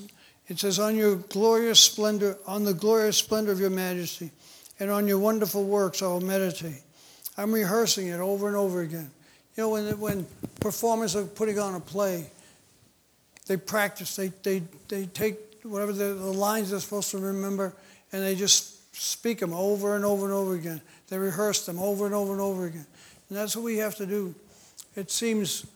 it 0.48 0.58
says, 0.58 0.78
On 0.78 0.96
your 0.96 1.16
glorious 1.16 1.78
splendor, 1.78 2.36
on 2.46 2.64
the 2.64 2.74
glorious 2.74 3.16
splendor 3.16 3.52
of 3.52 3.60
your 3.60 3.70
majesty, 3.70 4.30
and 4.80 4.90
on 4.90 5.06
your 5.06 5.18
wonderful 5.18 5.64
works 5.64 6.02
I 6.02 6.06
will 6.06 6.20
meditate. 6.20 6.82
I'm 7.36 7.52
rehearsing 7.52 8.08
it 8.08 8.20
over 8.20 8.48
and 8.48 8.56
over 8.56 8.80
again. 8.80 9.10
You 9.56 9.64
know, 9.64 9.70
when, 9.70 10.00
when 10.00 10.26
performers 10.60 11.14
are 11.14 11.24
putting 11.24 11.58
on 11.58 11.74
a 11.74 11.80
play, 11.80 12.30
they 13.52 13.58
practice, 13.58 14.16
they, 14.16 14.28
they, 14.42 14.62
they 14.88 15.04
take 15.04 15.36
whatever 15.62 15.92
the, 15.92 16.14
the 16.14 16.32
lines 16.32 16.70
they're 16.70 16.80
supposed 16.80 17.10
to 17.10 17.18
remember, 17.18 17.74
and 18.10 18.22
they 18.22 18.34
just 18.34 18.96
speak 18.96 19.40
them 19.40 19.52
over 19.52 19.94
and 19.94 20.06
over 20.06 20.24
and 20.24 20.32
over 20.32 20.54
again. 20.54 20.80
They 21.08 21.18
rehearse 21.18 21.66
them 21.66 21.78
over 21.78 22.06
and 22.06 22.14
over 22.14 22.32
and 22.32 22.40
over 22.40 22.64
again. 22.64 22.86
And 23.28 23.36
that's 23.36 23.54
what 23.54 23.66
we 23.66 23.76
have 23.76 23.94
to 23.96 24.06
do. 24.06 24.34
It 24.96 25.10
seems, 25.10 25.66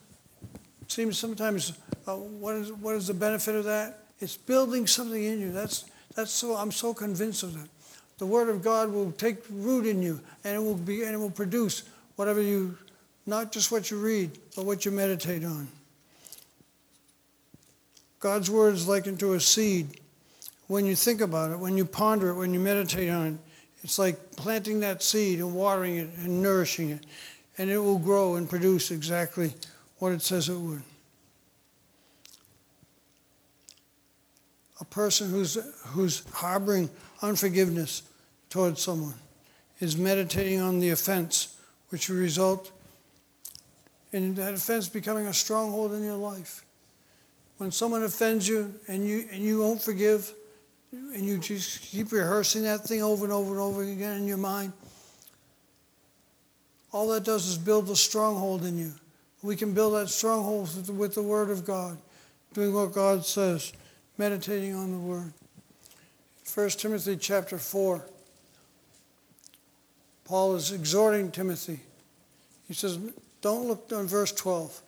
seems 0.88 1.18
sometimes, 1.18 1.74
uh, 2.06 2.14
what, 2.14 2.56
is, 2.56 2.72
what 2.72 2.94
is 2.94 3.08
the 3.08 3.14
benefit 3.14 3.54
of 3.54 3.64
that? 3.64 3.98
It's 4.20 4.38
building 4.38 4.86
something 4.86 5.22
in 5.22 5.38
you. 5.38 5.52
That's, 5.52 5.84
that's 6.14 6.30
so, 6.30 6.56
I'm 6.56 6.72
so 6.72 6.94
convinced 6.94 7.42
of 7.42 7.52
that. 7.52 7.68
The 8.16 8.26
Word 8.26 8.48
of 8.48 8.64
God 8.64 8.90
will 8.90 9.12
take 9.12 9.36
root 9.50 9.84
in 9.84 10.00
you 10.00 10.18
and 10.44 10.56
it 10.56 10.60
will, 10.60 10.76
be, 10.76 11.02
and 11.02 11.12
it 11.12 11.18
will 11.18 11.30
produce 11.30 11.82
whatever 12.16 12.40
you, 12.40 12.78
not 13.26 13.52
just 13.52 13.70
what 13.70 13.90
you 13.90 13.98
read, 13.98 14.30
but 14.54 14.64
what 14.64 14.86
you 14.86 14.90
meditate 14.92 15.44
on. 15.44 15.68
God's 18.26 18.50
Word 18.50 18.74
is 18.74 18.88
likened 18.88 19.20
to 19.20 19.34
a 19.34 19.40
seed. 19.40 20.00
When 20.66 20.84
you 20.84 20.96
think 20.96 21.20
about 21.20 21.52
it, 21.52 21.60
when 21.60 21.76
you 21.76 21.84
ponder 21.84 22.30
it, 22.30 22.34
when 22.34 22.52
you 22.52 22.58
meditate 22.58 23.08
on 23.08 23.26
it, 23.26 23.34
it's 23.84 24.00
like 24.00 24.34
planting 24.34 24.80
that 24.80 25.00
seed 25.00 25.38
and 25.38 25.54
watering 25.54 25.94
it 25.94 26.10
and 26.18 26.42
nourishing 26.42 26.90
it 26.90 27.06
and 27.56 27.70
it 27.70 27.78
will 27.78 28.00
grow 28.00 28.34
and 28.34 28.50
produce 28.50 28.90
exactly 28.90 29.54
what 29.98 30.10
it 30.10 30.22
says 30.22 30.48
it 30.48 30.56
would. 30.56 30.82
A 34.80 34.84
person 34.86 35.30
who's, 35.30 35.56
who's 35.90 36.24
harboring 36.32 36.90
unforgiveness 37.22 38.02
towards 38.50 38.82
someone 38.82 39.14
is 39.78 39.96
meditating 39.96 40.60
on 40.60 40.80
the 40.80 40.90
offense, 40.90 41.56
which 41.90 42.08
will 42.08 42.16
result 42.16 42.72
in 44.10 44.34
that 44.34 44.54
offense 44.54 44.88
becoming 44.88 45.28
a 45.28 45.32
stronghold 45.32 45.92
in 45.92 46.02
your 46.02 46.16
life. 46.16 46.65
When 47.58 47.70
someone 47.70 48.02
offends 48.02 48.46
you 48.46 48.74
and 48.86 49.06
you, 49.06 49.26
and 49.30 49.42
you 49.42 49.60
won't 49.60 49.80
forgive, 49.80 50.32
and 50.92 51.24
you 51.24 51.38
just 51.38 51.82
keep 51.82 52.12
rehearsing 52.12 52.62
that 52.62 52.84
thing 52.84 53.02
over 53.02 53.24
and 53.24 53.32
over 53.32 53.52
and 53.52 53.60
over 53.60 53.82
again 53.82 54.18
in 54.18 54.26
your 54.26 54.36
mind, 54.36 54.72
all 56.92 57.08
that 57.08 57.24
does 57.24 57.46
is 57.46 57.58
build 57.58 57.90
a 57.90 57.96
stronghold 57.96 58.64
in 58.64 58.78
you. 58.78 58.92
We 59.42 59.56
can 59.56 59.72
build 59.72 59.94
that 59.94 60.08
stronghold 60.08 60.88
with 60.88 61.14
the 61.14 61.22
Word 61.22 61.50
of 61.50 61.64
God, 61.64 61.98
doing 62.52 62.72
what 62.74 62.92
God 62.92 63.24
says, 63.24 63.72
meditating 64.18 64.74
on 64.74 64.92
the 64.92 64.98
Word. 64.98 65.32
1 66.54 66.70
Timothy 66.70 67.16
chapter 67.16 67.58
4, 67.58 68.04
Paul 70.24 70.56
is 70.56 70.72
exhorting 70.72 71.30
Timothy. 71.30 71.80
He 72.66 72.74
says, 72.74 72.98
Don't 73.40 73.66
look 73.66 73.90
on 73.92 74.06
verse 74.06 74.32
12. 74.32 74.82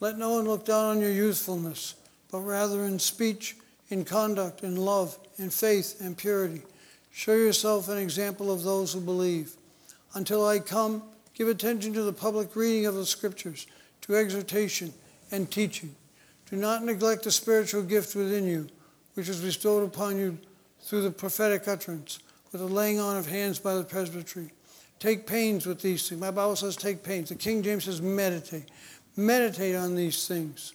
Let 0.00 0.18
no 0.18 0.30
one 0.30 0.44
look 0.44 0.64
down 0.64 0.84
on 0.84 1.00
your 1.00 1.10
youthfulness, 1.10 1.94
but 2.30 2.40
rather 2.40 2.84
in 2.84 2.98
speech, 2.98 3.56
in 3.90 4.04
conduct, 4.04 4.62
in 4.62 4.76
love, 4.76 5.18
in 5.38 5.50
faith, 5.50 6.00
and 6.00 6.16
purity. 6.16 6.62
Show 7.10 7.34
yourself 7.34 7.88
an 7.88 7.98
example 7.98 8.52
of 8.52 8.62
those 8.62 8.92
who 8.92 9.00
believe. 9.00 9.56
Until 10.14 10.46
I 10.46 10.60
come, 10.60 11.02
give 11.34 11.48
attention 11.48 11.92
to 11.94 12.02
the 12.02 12.12
public 12.12 12.54
reading 12.54 12.86
of 12.86 12.94
the 12.94 13.06
Scriptures, 13.06 13.66
to 14.02 14.16
exhortation 14.16 14.92
and 15.30 15.50
teaching. 15.50 15.94
Do 16.50 16.56
not 16.56 16.84
neglect 16.84 17.24
the 17.24 17.30
spiritual 17.30 17.82
gift 17.82 18.14
within 18.14 18.46
you, 18.46 18.68
which 19.14 19.28
is 19.28 19.40
bestowed 19.40 19.84
upon 19.84 20.16
you 20.16 20.38
through 20.80 21.02
the 21.02 21.10
prophetic 21.10 21.66
utterance, 21.66 22.20
with 22.52 22.60
the 22.60 22.66
laying 22.68 23.00
on 23.00 23.16
of 23.16 23.26
hands 23.26 23.58
by 23.58 23.74
the 23.74 23.84
presbytery. 23.84 24.52
Take 24.98 25.26
pains 25.26 25.66
with 25.66 25.80
these 25.80 26.08
things. 26.08 26.20
My 26.20 26.30
Bible 26.30 26.56
says 26.56 26.76
take 26.76 27.02
pains. 27.02 27.28
The 27.28 27.34
King 27.34 27.62
James 27.62 27.84
says 27.84 28.00
meditate. 28.00 28.68
Meditate 29.18 29.74
on 29.74 29.96
these 29.96 30.28
things. 30.28 30.74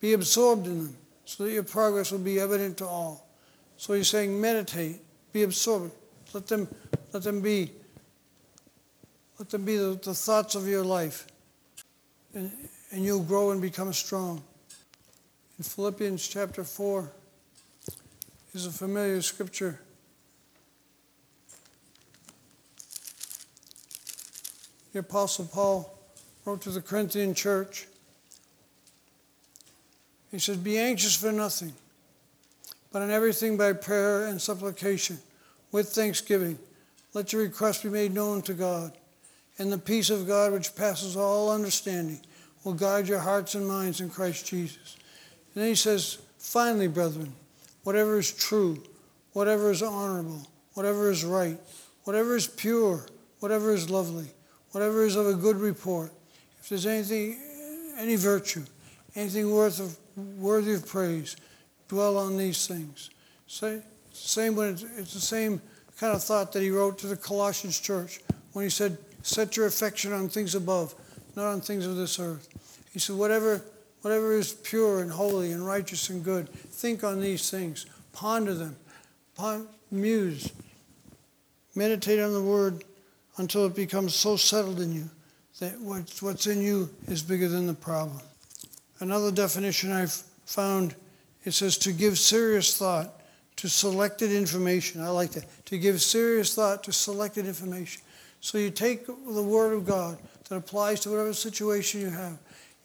Be 0.00 0.12
absorbed 0.12 0.66
in 0.66 0.78
them 0.86 0.96
so 1.24 1.44
that 1.44 1.52
your 1.52 1.62
progress 1.62 2.10
will 2.10 2.18
be 2.18 2.40
evident 2.40 2.78
to 2.78 2.84
all. 2.84 3.28
So 3.76 3.92
he's 3.92 4.08
saying, 4.08 4.40
meditate, 4.40 5.00
be 5.32 5.44
absorbed. 5.44 5.92
Let 6.32 6.48
them, 6.48 6.66
let 7.12 7.22
them 7.22 7.42
be, 7.42 7.70
let 9.38 9.50
them 9.50 9.64
be 9.64 9.76
the, 9.76 10.00
the 10.02 10.14
thoughts 10.14 10.56
of 10.56 10.66
your 10.66 10.82
life. 10.82 11.28
And, 12.34 12.50
and 12.90 13.04
you'll 13.04 13.22
grow 13.22 13.52
and 13.52 13.62
become 13.62 13.92
strong. 13.92 14.42
In 15.58 15.62
Philippians 15.62 16.26
chapter 16.26 16.64
4 16.64 17.08
is 18.52 18.66
a 18.66 18.72
familiar 18.72 19.22
scripture. 19.22 19.78
The 24.92 24.98
Apostle 24.98 25.44
Paul 25.44 26.01
wrote 26.44 26.60
to 26.62 26.70
the 26.70 26.82
Corinthian 26.82 27.34
church. 27.34 27.86
He 30.30 30.38
said, 30.38 30.64
Be 30.64 30.78
anxious 30.78 31.16
for 31.16 31.32
nothing 31.32 31.72
but 32.92 33.02
in 33.02 33.10
everything 33.10 33.56
by 33.56 33.72
prayer 33.72 34.26
and 34.26 34.40
supplication, 34.40 35.18
with 35.72 35.88
thanksgiving, 35.88 36.58
let 37.14 37.32
your 37.32 37.42
requests 37.42 37.82
be 37.82 37.88
made 37.88 38.12
known 38.12 38.42
to 38.42 38.52
God. 38.52 38.92
And 39.58 39.72
the 39.72 39.78
peace 39.78 40.10
of 40.10 40.26
God, 40.26 40.52
which 40.52 40.76
passes 40.76 41.16
all 41.16 41.50
understanding, 41.50 42.20
will 42.64 42.74
guide 42.74 43.08
your 43.08 43.18
hearts 43.18 43.54
and 43.54 43.66
minds 43.66 44.00
in 44.00 44.10
Christ 44.10 44.46
Jesus. 44.46 44.96
And 45.54 45.62
then 45.62 45.68
he 45.68 45.74
says, 45.74 46.18
Finally, 46.38 46.88
brethren, 46.88 47.32
whatever 47.82 48.18
is 48.18 48.30
true, 48.30 48.82
whatever 49.32 49.70
is 49.70 49.82
honorable, 49.82 50.46
whatever 50.74 51.10
is 51.10 51.24
right, 51.24 51.58
whatever 52.04 52.36
is 52.36 52.46
pure, 52.46 53.06
whatever 53.40 53.72
is 53.72 53.88
lovely, 53.88 54.30
whatever 54.72 55.04
is 55.04 55.16
of 55.16 55.26
a 55.26 55.34
good 55.34 55.56
report, 55.56 56.12
if 56.62 56.68
there's 56.68 56.86
anything, 56.86 57.38
any 57.98 58.14
virtue, 58.14 58.62
anything 59.16 59.50
worth 59.50 59.80
of, 59.80 59.96
worthy 60.38 60.74
of 60.74 60.86
praise, 60.86 61.36
dwell 61.88 62.16
on 62.16 62.36
these 62.36 62.68
things. 62.68 63.10
Say, 63.48 63.82
same 64.12 64.54
when 64.54 64.68
it's, 64.68 64.84
it's 64.96 65.12
the 65.12 65.20
same 65.20 65.60
kind 65.98 66.14
of 66.14 66.22
thought 66.22 66.52
that 66.52 66.62
he 66.62 66.70
wrote 66.70 66.98
to 66.98 67.08
the 67.08 67.16
Colossians 67.16 67.80
church 67.80 68.20
when 68.52 68.64
he 68.64 68.70
said, 68.70 68.96
Set 69.22 69.56
your 69.56 69.66
affection 69.66 70.12
on 70.12 70.28
things 70.28 70.54
above, 70.54 70.94
not 71.34 71.46
on 71.46 71.60
things 71.60 71.84
of 71.84 71.96
this 71.96 72.20
earth. 72.20 72.48
He 72.92 73.00
said, 73.00 73.16
Whatever, 73.16 73.62
whatever 74.02 74.32
is 74.32 74.52
pure 74.52 75.02
and 75.02 75.10
holy 75.10 75.50
and 75.50 75.66
righteous 75.66 76.10
and 76.10 76.22
good, 76.22 76.48
think 76.48 77.02
on 77.02 77.20
these 77.20 77.50
things, 77.50 77.86
ponder 78.12 78.54
them, 78.54 78.76
ponder, 79.34 79.66
muse, 79.90 80.52
meditate 81.74 82.20
on 82.20 82.32
the 82.32 82.42
word 82.42 82.84
until 83.36 83.66
it 83.66 83.74
becomes 83.74 84.14
so 84.14 84.36
settled 84.36 84.80
in 84.80 84.92
you 84.92 85.10
that 85.62 85.80
what's, 85.80 86.48
in 86.48 86.60
you 86.60 86.90
is 87.06 87.22
bigger 87.22 87.46
than 87.46 87.68
the 87.68 87.74
problem. 87.74 88.20
Another 88.98 89.30
definition 89.30 89.92
I've 89.92 90.12
found 90.44 90.96
it 91.44 91.52
says 91.52 91.78
to 91.78 91.92
give 91.92 92.18
serious 92.18 92.76
thought 92.76 93.20
to 93.56 93.68
selected 93.68 94.32
information. 94.32 95.00
I 95.00 95.10
like 95.10 95.30
that. 95.32 95.44
To 95.66 95.78
give 95.78 96.02
serious 96.02 96.56
thought 96.56 96.82
to 96.84 96.92
selected 96.92 97.46
information. 97.46 98.02
So 98.40 98.58
you 98.58 98.70
take 98.70 99.06
the 99.06 99.42
Word 99.42 99.72
of 99.72 99.86
God 99.86 100.18
that 100.48 100.56
applies 100.56 100.98
to 101.00 101.10
whatever 101.10 101.32
situation 101.32 102.00
you 102.00 102.10
have, 102.10 102.38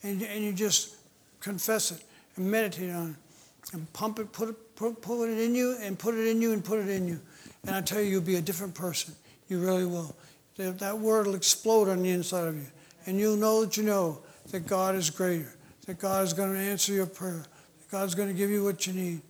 and, 0.03 0.21
and 0.21 0.43
you 0.43 0.53
just 0.53 0.97
confess 1.39 1.91
it 1.91 2.03
and 2.35 2.49
meditate 2.49 2.91
on 2.91 3.09
it 3.09 3.73
and 3.73 3.91
pump 3.93 4.19
it, 4.19 4.31
put 4.31 4.49
it, 4.49 4.75
put, 4.75 5.01
put 5.01 5.27
it 5.27 5.39
in 5.39 5.55
you 5.55 5.77
and 5.81 5.97
put 5.97 6.13
it 6.13 6.27
in 6.27 6.43
you 6.43 6.53
and 6.53 6.63
put 6.63 6.77
it 6.77 6.89
in 6.89 7.07
you. 7.07 7.19
And 7.65 7.75
I 7.75 7.81
tell 7.81 7.99
you, 7.99 8.11
you'll 8.11 8.21
be 8.21 8.35
a 8.35 8.41
different 8.41 8.75
person. 8.75 9.15
You 9.47 9.59
really 9.59 9.85
will. 9.85 10.15
That, 10.57 10.97
word 10.97 11.27
will 11.27 11.35
explode 11.35 11.87
on 11.87 12.01
the 12.01 12.09
inside 12.09 12.47
of 12.47 12.55
you. 12.55 12.67
And 13.05 13.19
you'll 13.19 13.37
know 13.37 13.63
that 13.63 13.77
you 13.77 13.83
know 13.83 14.19
that 14.51 14.67
God 14.67 14.95
is 14.95 15.09
greater, 15.09 15.53
that 15.85 15.99
God 15.99 16.23
is 16.23 16.33
going 16.33 16.53
to 16.53 16.59
answer 16.59 16.93
your 16.93 17.05
prayer, 17.05 17.45
that 17.79 17.91
God's 17.91 18.15
going 18.15 18.27
to 18.27 18.33
give 18.33 18.49
you 18.49 18.63
what 18.63 18.85
you 18.87 18.93
need 18.93 19.21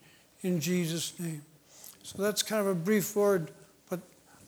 in 0.41 0.59
Jesus' 0.59 1.19
name. 1.19 1.41
So 2.03 2.21
that's 2.21 2.41
kind 2.41 2.61
of 2.61 2.67
a 2.67 2.75
brief 2.75 3.15
word, 3.15 3.51
but 3.89 3.99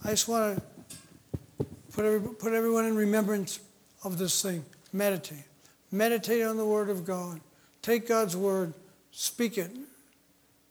I 0.03 0.11
just 0.11 0.27
want 0.27 0.57
to 0.57 1.65
put, 1.91 2.05
every, 2.05 2.21
put 2.21 2.53
everyone 2.53 2.85
in 2.85 2.95
remembrance 2.95 3.59
of 4.03 4.17
this 4.17 4.41
thing. 4.41 4.63
Meditate. 4.93 5.43
Meditate 5.91 6.43
on 6.43 6.57
the 6.57 6.65
Word 6.65 6.89
of 6.89 7.05
God. 7.05 7.41
Take 7.81 8.07
God's 8.07 8.37
Word, 8.37 8.73
speak 9.11 9.57
it, 9.57 9.71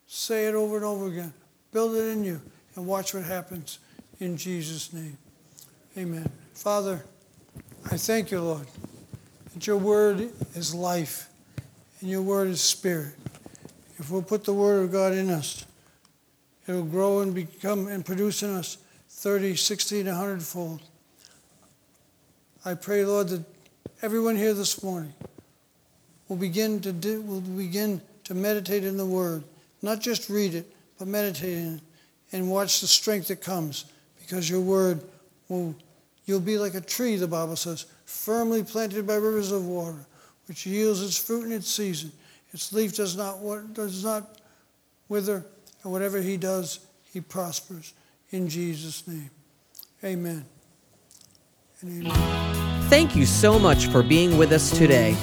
say 0.07 0.47
it 0.47 0.55
over 0.55 0.77
and 0.77 0.85
over 0.85 1.07
again, 1.07 1.33
build 1.71 1.95
it 1.95 2.05
in 2.11 2.23
you, 2.23 2.41
and 2.75 2.87
watch 2.87 3.13
what 3.13 3.23
happens 3.23 3.79
in 4.19 4.37
Jesus' 4.37 4.91
name. 4.93 5.17
Amen. 5.99 6.31
Father, 6.53 7.03
I 7.91 7.97
thank 7.97 8.31
you, 8.31 8.39
Lord, 8.39 8.65
that 9.53 9.67
your 9.67 9.75
Word 9.75 10.31
is 10.55 10.73
life 10.73 11.27
and 11.99 12.09
your 12.09 12.21
Word 12.21 12.47
is 12.47 12.61
spirit. 12.61 13.15
If 13.97 14.09
we'll 14.09 14.21
put 14.21 14.45
the 14.45 14.53
Word 14.53 14.85
of 14.85 14.93
God 14.93 15.11
in 15.11 15.29
us, 15.29 15.65
it'll 16.65 16.83
grow 16.83 17.19
and 17.19 17.35
become 17.35 17.89
and 17.89 18.05
produce 18.05 18.43
in 18.43 18.51
us 18.51 18.77
30, 19.09 19.57
60, 19.57 19.99
and 19.99 20.07
100 20.07 20.41
fold. 20.41 20.81
I 22.63 22.75
pray, 22.75 23.03
Lord, 23.03 23.27
that 23.27 23.43
everyone 24.01 24.37
here 24.37 24.53
this 24.53 24.81
morning 24.81 25.11
will 26.29 26.37
begin 26.37 26.79
to 26.79 26.93
do, 26.93 27.19
will 27.23 27.41
begin 27.41 27.99
to 28.23 28.33
meditate 28.33 28.85
in 28.85 28.95
the 28.95 29.05
Word, 29.05 29.43
not 29.81 29.99
just 29.99 30.29
read 30.29 30.55
it, 30.55 30.73
but 30.97 31.09
meditate 31.09 31.57
in 31.57 31.75
it, 31.75 31.81
and 32.31 32.49
watch 32.49 32.79
the 32.79 32.87
strength 32.87 33.27
that 33.27 33.41
comes, 33.41 33.83
because 34.17 34.49
your 34.49 34.61
Word 34.61 35.01
will. 35.49 35.75
You'll 36.29 36.39
be 36.39 36.59
like 36.59 36.75
a 36.75 36.81
tree, 36.81 37.15
the 37.15 37.27
Bible 37.27 37.55
says, 37.55 37.87
firmly 38.05 38.63
planted 38.63 39.07
by 39.07 39.15
rivers 39.15 39.51
of 39.51 39.65
water, 39.65 40.05
which 40.47 40.63
yields 40.63 41.01
its 41.01 41.17
fruit 41.17 41.45
in 41.45 41.51
its 41.51 41.67
season. 41.67 42.11
Its 42.53 42.71
leaf 42.71 42.95
does 42.95 43.17
not 43.17 43.39
does 43.73 44.03
not 44.03 44.37
wither, 45.07 45.43
and 45.81 45.91
whatever 45.91 46.21
he 46.21 46.37
does, 46.37 46.81
he 47.11 47.19
prospers. 47.19 47.95
In 48.29 48.47
Jesus' 48.47 49.07
name, 49.07 49.31
Amen. 50.03 50.45
And 51.81 52.05
amen. 52.05 52.83
Thank 52.89 53.15
you 53.15 53.25
so 53.25 53.57
much 53.57 53.87
for 53.87 54.03
being 54.03 54.37
with 54.37 54.51
us 54.51 54.69
today. 54.69 55.17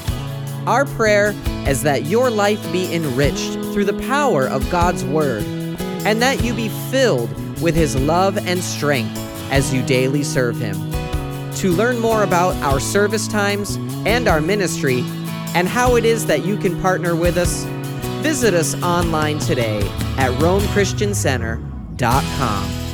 Our 0.66 0.86
prayer 0.86 1.36
is 1.68 1.84
that 1.84 2.06
your 2.06 2.30
life 2.30 2.60
be 2.72 2.92
enriched 2.92 3.52
through 3.72 3.84
the 3.84 4.06
power 4.08 4.48
of 4.48 4.68
God's 4.72 5.04
Word, 5.04 5.44
and 6.04 6.20
that 6.20 6.42
you 6.42 6.52
be 6.52 6.68
filled 6.90 7.30
with 7.62 7.76
His 7.76 7.94
love 7.94 8.36
and 8.36 8.58
strength 8.60 9.16
as 9.52 9.72
you 9.72 9.82
daily 9.84 10.24
serve 10.24 10.58
Him. 10.58 10.95
To 11.56 11.72
learn 11.72 11.98
more 11.98 12.22
about 12.22 12.54
our 12.62 12.78
service 12.78 13.26
times 13.26 13.76
and 14.06 14.28
our 14.28 14.40
ministry, 14.42 15.02
and 15.54 15.66
how 15.66 15.96
it 15.96 16.04
is 16.04 16.26
that 16.26 16.44
you 16.44 16.58
can 16.58 16.78
partner 16.82 17.16
with 17.16 17.38
us, 17.38 17.64
visit 18.22 18.52
us 18.52 18.74
online 18.82 19.38
today 19.38 19.80
at 20.18 20.30
RomeChristianCenter.com. 20.38 22.85